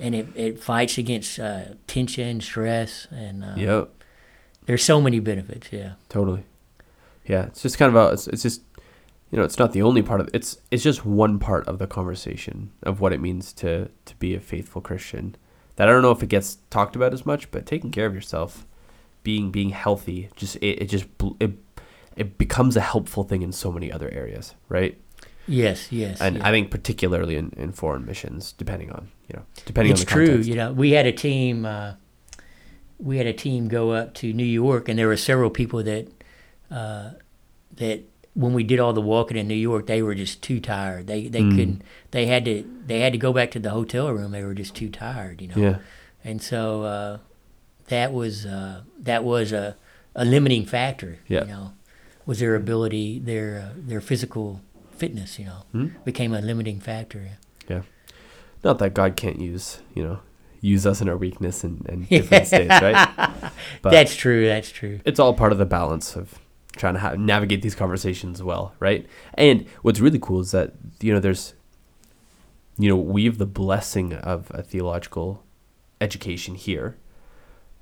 [0.01, 3.89] and it, it fights against uh, tension, stress, and uh, Yep.
[4.67, 5.69] there's so many benefits.
[5.73, 5.93] Yeah.
[6.09, 6.43] Totally.
[7.25, 7.47] Yeah.
[7.47, 8.61] It's just kind of a, it's, it's just,
[9.31, 11.87] you know, it's not the only part of it's, it's just one part of the
[11.87, 15.35] conversation of what it means to, to be a faithful Christian
[15.77, 18.15] that I don't know if it gets talked about as much, but taking care of
[18.15, 18.66] yourself,
[19.27, 21.07] being, being healthy, just, it, it just,
[21.41, 21.53] it,
[22.17, 24.95] it becomes a helpful thing in so many other areas, right?
[25.49, 25.91] Yes.
[25.93, 26.21] Yes.
[26.21, 26.47] and yeah.
[26.49, 30.13] I think particularly in, in foreign missions, depending on you know, depending it's on the
[30.13, 30.27] true.
[30.27, 30.49] context.
[30.51, 31.65] You know, we had a team.
[31.67, 31.93] Uh,
[32.99, 36.05] we had a team go up to New York, and there were several people that
[36.71, 37.11] uh,
[37.77, 37.99] that
[38.35, 41.07] when we did all the walking in New York, they were just too tired.
[41.07, 41.51] They they Mm.
[41.57, 41.83] couldn't.
[42.11, 42.65] They had to.
[42.87, 44.31] They had to go back to the hotel room.
[44.33, 45.41] They were just too tired.
[45.43, 45.61] You know.
[45.63, 45.79] Yeah,
[46.25, 47.19] And so uh,
[47.89, 49.77] that was uh, that was a,
[50.15, 51.19] a limiting factor.
[51.29, 51.43] Yeah.
[51.43, 51.73] You know,
[52.27, 54.61] was their ability, their uh, their physical
[54.97, 55.39] fitness.
[55.39, 55.87] You know, Hmm?
[56.05, 57.31] became a limiting factor.
[57.69, 57.83] yeah.
[58.65, 60.19] Not that God can't use you know
[60.61, 63.09] use us in our weakness and, and different states, right?
[63.83, 64.47] But that's true.
[64.47, 65.01] That's true.
[65.05, 66.39] it's all part of the balance of
[66.77, 69.07] trying to ha- navigate these conversations well, right?
[69.35, 71.55] And what's really cool is that you know there's
[72.79, 75.45] you know we have the blessing of a theological
[76.01, 76.97] education here,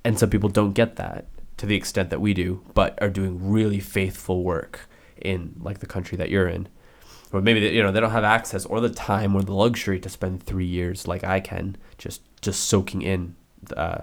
[0.04, 1.26] and some people don't get that
[1.56, 5.86] to the extent that we do, but are doing really faithful work in like the
[5.86, 6.68] country that you're in.
[7.32, 9.98] Or maybe they, you know they don't have access or the time or the luxury
[10.00, 13.34] to spend three years like I can just just soaking in,
[13.76, 14.02] uh,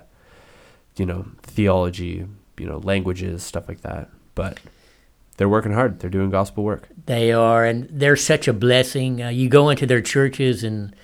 [0.97, 2.25] you know, theology,
[2.57, 4.09] you know, languages, stuff like that.
[4.35, 4.59] But
[5.37, 5.99] they're working hard.
[5.99, 6.89] They're doing gospel work.
[7.05, 9.21] They are, and they're such a blessing.
[9.21, 10.95] Uh, you go into their churches and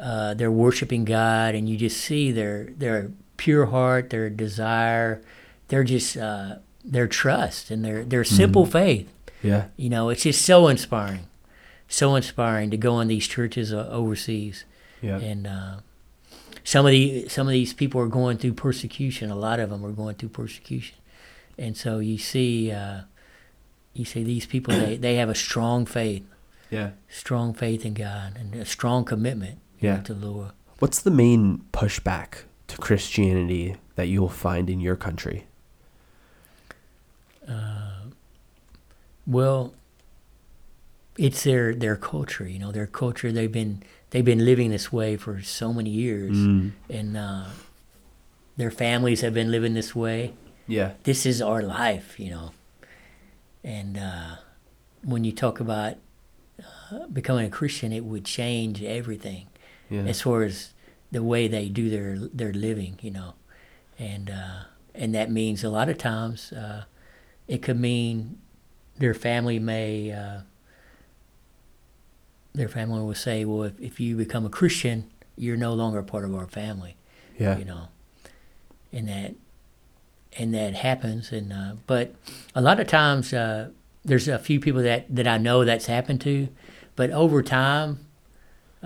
[0.00, 5.20] uh, they're worshiping God, and you just see their their pure heart, their desire,
[5.68, 9.08] their just uh, their trust, and their their simple faith.
[9.42, 9.66] Yeah.
[9.76, 11.26] You know, it's just so inspiring,
[11.88, 14.64] so inspiring to go in these churches uh, overseas,
[15.02, 15.18] Yeah.
[15.18, 15.76] and uh,
[16.64, 19.30] some of the some of these people are going through persecution.
[19.30, 20.96] A lot of them are going through persecution,
[21.58, 22.70] and so you see.
[22.72, 23.00] Uh,
[23.94, 26.22] you see these people they, they have a strong faith
[26.70, 26.90] Yeah.
[27.08, 30.02] strong faith in god and a strong commitment you know, Yeah.
[30.02, 35.46] to the lord What's the main pushback to Christianity that you'll find in your country?
[39.26, 39.74] well
[41.18, 45.16] it's their their culture you know their culture they've been they've been living this way
[45.16, 46.72] for so many years Mm.
[46.90, 47.44] and uh,
[48.56, 50.34] their families have been living this way
[50.68, 50.92] Yeah.
[51.04, 52.50] this is our life you know
[53.64, 54.36] and uh,
[55.02, 55.94] when you talk about
[56.92, 59.46] uh, becoming a Christian, it would change everything
[59.90, 60.02] Yeah.
[60.02, 60.70] as far as
[61.10, 63.34] the way they do their their living, you know,
[63.98, 66.84] and uh, and that means a lot of times uh,
[67.46, 68.38] it could mean
[68.98, 70.40] their family may uh,
[72.54, 76.04] their family will say, well, if, if you become a Christian, you're no longer a
[76.04, 76.96] part of our family,
[77.38, 77.58] yeah.
[77.58, 77.88] you know,
[78.92, 79.34] and that
[80.38, 82.14] and that happens, and uh, but
[82.54, 83.70] a lot of times uh,
[84.04, 86.48] there's a few people that that I know that's happened to,
[86.96, 88.05] but over time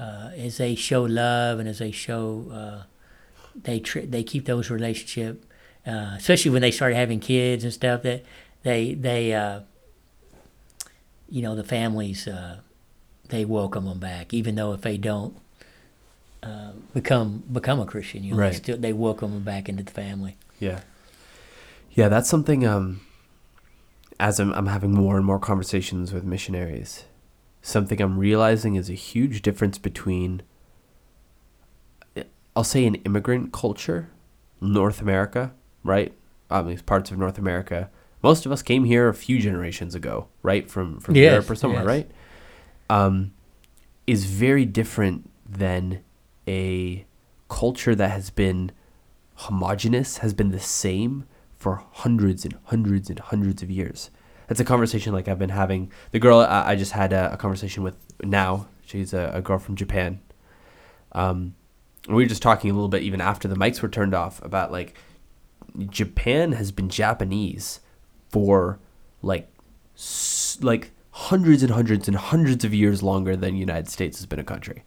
[0.01, 2.83] uh, as they show love and as they show uh,
[3.63, 5.45] they tr- they keep those relationship,
[5.87, 8.03] uh, especially when they start having kids and stuff.
[8.03, 8.25] That
[8.63, 9.61] they they uh,
[11.29, 12.59] you know the families uh,
[13.29, 15.37] they welcome them back, even though if they don't
[16.43, 18.53] uh, become become a Christian, you know, Right.
[18.53, 20.37] they still they welcome them back into the family.
[20.59, 20.81] Yeah.
[21.93, 23.01] Yeah, that's something um
[24.19, 27.05] as I'm I'm having more and more conversations with missionaries,
[27.63, 30.43] something I'm realizing is a huge difference between
[32.57, 34.11] I'll say an immigrant culture,
[34.61, 35.53] North America,
[35.85, 36.13] right?
[36.51, 37.91] I mean, parts of North America.
[38.23, 40.69] Most of us came here a few generations ago, right?
[40.69, 41.87] From from Yes, Europe or somewhere, yes.
[41.87, 42.11] right?
[42.91, 43.33] Um,
[44.07, 46.03] is very different than
[46.49, 47.07] a
[47.49, 48.73] culture that has been
[49.37, 51.25] homogenous, has been the same
[51.57, 54.11] for hundreds and hundreds and hundreds of years.
[54.51, 55.93] That's a conversation like I've been having.
[56.11, 59.59] The girl I, I just had a, a conversation with now, she's a, a girl
[59.61, 60.21] from Japan.
[61.13, 61.55] Um,
[62.09, 64.73] we were just talking a little bit even after the mics were turned off about
[64.73, 64.95] like
[65.89, 67.81] Japan has been Japanese
[68.31, 68.81] for
[69.23, 69.49] like
[69.97, 74.39] s- like hundreds and hundreds and hundreds of years longer than United States has been
[74.41, 74.83] a country,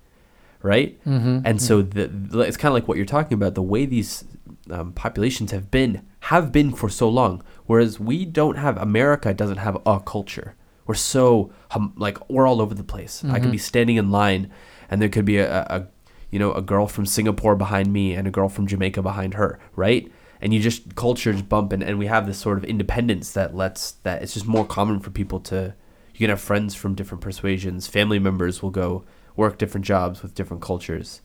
[0.61, 1.01] right?
[1.05, 1.39] Mm-hmm.
[1.45, 3.55] And so the, the- it's kind of like what you're talking about.
[3.55, 4.25] The way these
[4.69, 9.57] um, populations have been have been for so long, whereas we don't have America doesn't
[9.57, 10.55] have a culture.
[10.85, 13.23] We're so hum, like we're all over the place.
[13.23, 14.51] I could be standing in line,
[14.89, 15.87] and there could be a, a, a
[16.29, 19.59] you know a girl from Singapore behind me and a girl from Jamaica behind her,
[19.75, 20.11] right?
[20.41, 23.91] And you just cultures bump, and, and we have this sort of independence that lets
[24.03, 25.73] that it's just more common for people to.
[26.13, 27.87] You can have friends from different persuasions.
[27.87, 29.03] Family members will go
[29.35, 31.21] work different jobs with different cultures.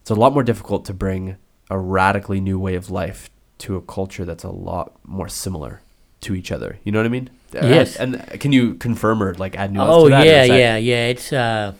[0.00, 1.36] It's a lot more difficult to bring
[1.70, 5.80] a radically new way of life to a culture that's a lot more similar
[6.22, 6.78] to each other.
[6.84, 7.30] You know what I mean?
[7.52, 7.96] Yes.
[7.96, 10.26] And, and can you confirm or like add nuance Oh to that?
[10.26, 11.06] yeah, yeah, yeah.
[11.08, 11.72] It's uh,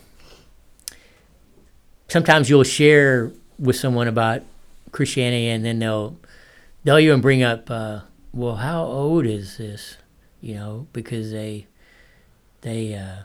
[2.08, 4.42] sometimes you'll share with someone about
[4.92, 6.16] Christianity, and then they'll
[6.84, 8.00] they'll even bring up, uh,
[8.32, 9.96] well, how old is this?
[10.40, 11.66] You know, because they
[12.62, 13.22] they uh,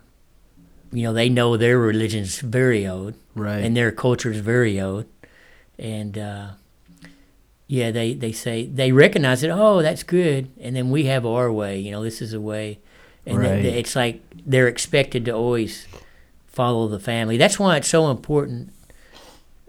[0.91, 3.59] you know they know their religion's very old, Right.
[3.63, 5.05] and their culture's very old,
[5.79, 6.47] and uh,
[7.67, 9.49] yeah, they they say they recognize it.
[9.49, 11.79] Oh, that's good, and then we have our way.
[11.79, 12.79] You know, this is a way,
[13.25, 13.61] and Right.
[13.61, 15.87] th- it's like they're expected to always
[16.47, 17.37] follow the family.
[17.37, 18.71] That's why it's so important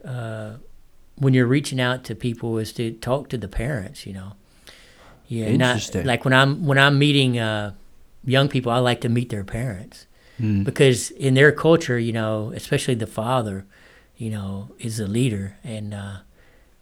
[0.04, 0.52] uh,
[1.16, 4.06] when you're reaching out to people is to talk to the parents.
[4.06, 4.32] You know,
[5.28, 7.72] yeah, not like when I'm when I'm meeting uh,
[8.24, 10.06] young people, I like to meet their parents
[10.38, 10.64] Mm.
[10.64, 13.64] because in their culture, you know, especially the father,
[14.16, 16.18] you know, is the leader, and uh,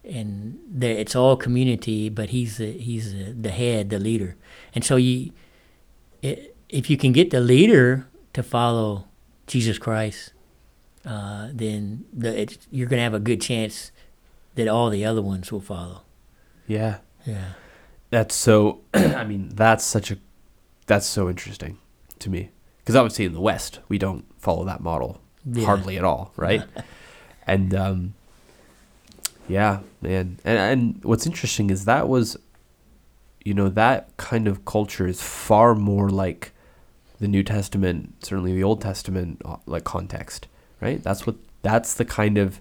[0.04, 4.36] and the, it's all community, but he's the he's the, the head, the leader,
[4.74, 5.32] and so you,
[6.22, 9.06] i if you can get the leader to follow
[9.46, 10.32] Jesus Christ,
[11.04, 13.92] uh, then the, it's, you're going to have a good chance
[14.56, 16.02] that all the other ones will follow.
[16.66, 16.98] Yeah.
[17.26, 17.52] Yeah.
[18.10, 18.80] That's so.
[18.94, 20.18] I mean, that's such a.
[20.86, 21.78] That's so interesting
[22.18, 25.64] to me because obviously in the West we don't follow that model Yeah.
[25.66, 26.62] hardly at all, right?
[27.46, 28.14] and um,
[29.48, 30.38] yeah, man.
[30.44, 32.36] And and what's interesting is that was,
[33.44, 36.52] you know, that kind of culture is far more like
[37.20, 40.46] the New Testament, certainly the Old Testament, uh, like context,
[40.80, 41.02] right?
[41.02, 41.36] That's what.
[41.62, 42.60] That's the kind of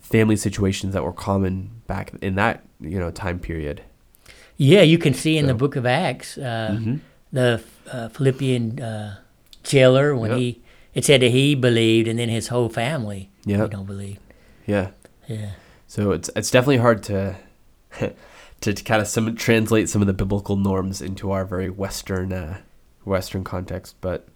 [0.00, 3.82] family situations that were common back in that you know time period.
[4.56, 7.00] Yeah, you can see in the book of Acts uh, Mhm.
[7.32, 7.60] the
[7.92, 9.16] uh, Philippian uh,
[9.62, 10.38] jailer when Yep.
[10.40, 10.60] he
[10.94, 13.72] it said that he believed and then his whole family you Yep.
[13.72, 14.18] know believe.
[14.66, 14.90] Yeah.
[15.28, 15.50] Yeah.
[15.86, 17.36] So it's it's definitely hard to
[18.60, 22.58] to, kind of some translate some of the biblical norms into our very Western uh,
[23.04, 24.26] Western context, but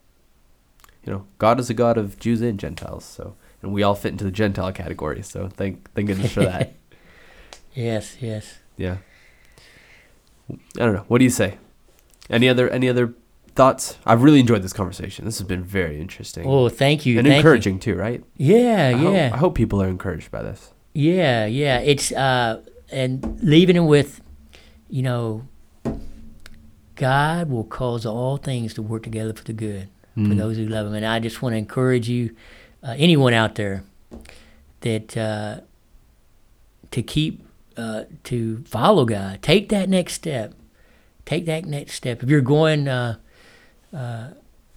[1.05, 4.13] you know, God is a God of Jews and Gentiles, so and we all fit
[4.13, 5.23] into the Gentile category.
[5.23, 6.75] So thank thank goodness for that.
[7.75, 8.59] Yes, yes.
[8.77, 8.97] yeah.
[10.51, 11.05] I don't know.
[11.07, 11.59] What do you say?
[12.29, 13.15] Any other any other
[13.59, 13.99] thoughts?
[14.07, 15.25] I've really enjoyed this conversation.
[15.27, 17.19] This has been very interesting Oh, thank you.
[17.19, 17.39] and thank you.
[17.41, 18.25] encouraging too, right?
[18.39, 19.31] Yeah, I hope- yeah.
[19.35, 20.73] I hope people are encouraged by this.
[20.95, 21.79] Yeah, yeah.
[21.81, 24.23] It's uh and leaving it with,
[24.89, 25.47] you know,
[26.95, 30.87] God will cause all things to work together for the good for those who love
[30.89, 30.95] Him.
[30.95, 32.35] And I just want to encourage you,
[32.83, 33.85] uh, anyone out there,
[34.81, 35.61] that uh,
[36.91, 37.45] to keep
[37.77, 39.43] uh, to follow God.
[39.43, 40.55] Take that next step.
[41.25, 42.21] Take that next step.
[42.25, 42.89] If you're going,
[43.93, 44.28] uh,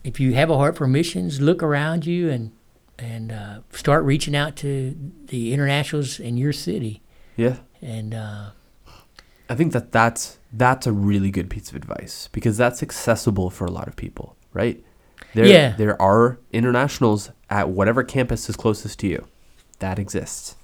[0.04, 2.52] if you have a heart for missions, look around you and
[3.00, 4.96] and uh, start reaching out to
[5.26, 7.02] the internationals in your city.
[7.36, 7.58] Yeah.
[7.82, 8.52] And uh,
[9.50, 13.66] I think that that's that's a really good piece of advice because that's accessible for
[13.66, 14.84] a lot of people, right?
[15.34, 15.76] There, Yeah.
[15.78, 19.28] there are internationals at whatever campus is closest to you.
[19.80, 20.56] That exists.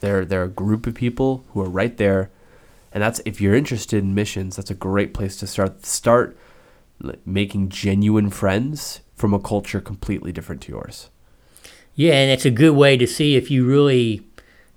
[0.00, 2.30] There, there are a group of people who are right there,
[2.92, 4.56] and that's if you're interested in missions.
[4.56, 5.86] That's a great place to start.
[5.86, 6.36] Start
[7.00, 11.10] like, making genuine friends from a culture completely different to yours.
[11.94, 14.22] Yeah, and it's a good way to see if you really,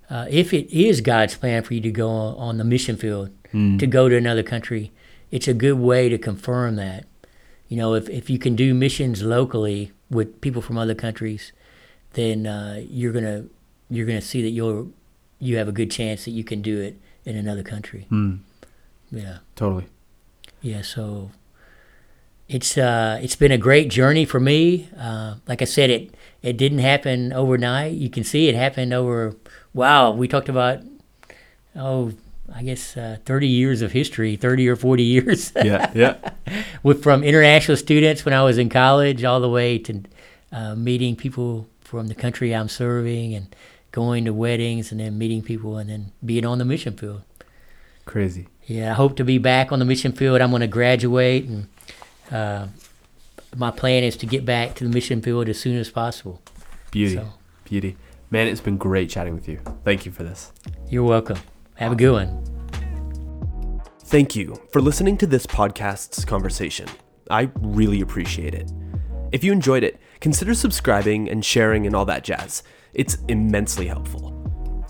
[0.09, 3.29] uh, if it is God's plan for you to go on, on the mission field,
[3.51, 4.91] to go to another country.
[5.29, 7.05] It's a good way to confirm that.
[7.67, 11.51] You know, if, if you can do missions locally with people from other countries,
[12.13, 13.45] then uh, you're gonna
[13.89, 14.91] you're gonna see that you'll
[15.39, 18.05] you have a good chance that you can do it in another country.
[18.09, 18.35] Hmm.
[19.11, 19.39] Yeah.
[19.55, 19.87] Totally.
[20.61, 21.31] Yeah, so
[22.51, 24.89] it's uh, it's been a great journey for me.
[24.99, 27.93] Uh, like I said, it it didn't happen overnight.
[27.93, 29.35] You can see it happened over.
[29.73, 30.79] Wow, we talked about
[31.77, 32.11] oh,
[32.53, 35.91] I guess uh, thirty years of history, thirty or forty years, Yeah.
[35.95, 36.17] Yeah.
[36.83, 40.03] with from international students when I was in college all the way to
[40.51, 43.55] uh, meeting people from the country I'm serving and
[43.93, 47.21] going to weddings and then meeting people and then being on the mission field.
[48.05, 48.47] Crazy.
[48.65, 50.41] Yeah, I hope to be back on the mission field.
[50.41, 51.67] I'm going to graduate, and
[52.31, 52.67] uh,
[53.55, 56.41] my plan is to get back to the mission field as soon as possible.
[56.91, 57.15] Beauty.
[57.15, 57.33] So-
[57.65, 57.97] Beauty.
[58.29, 59.59] Man, it's been great chatting with you.
[59.83, 60.53] Thank you for this.
[60.89, 61.37] You're welcome.
[61.75, 62.43] Have a good one.
[64.05, 66.87] Thank you for listening to this podcast's conversation.
[67.29, 68.71] I really appreciate it.
[69.31, 72.63] If you enjoyed it, consider subscribing and sharing and all that jazz.
[72.93, 74.40] It's immensely helpful.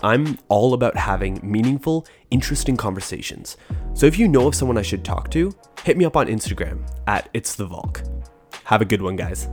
[0.02, 3.56] I'm all about having meaningful, interesting conversations.
[3.94, 5.52] So if you know of someone I should talk to,
[5.84, 8.02] hit me up on Instagram at It's the Volk.
[8.64, 9.48] Have a good one, guys.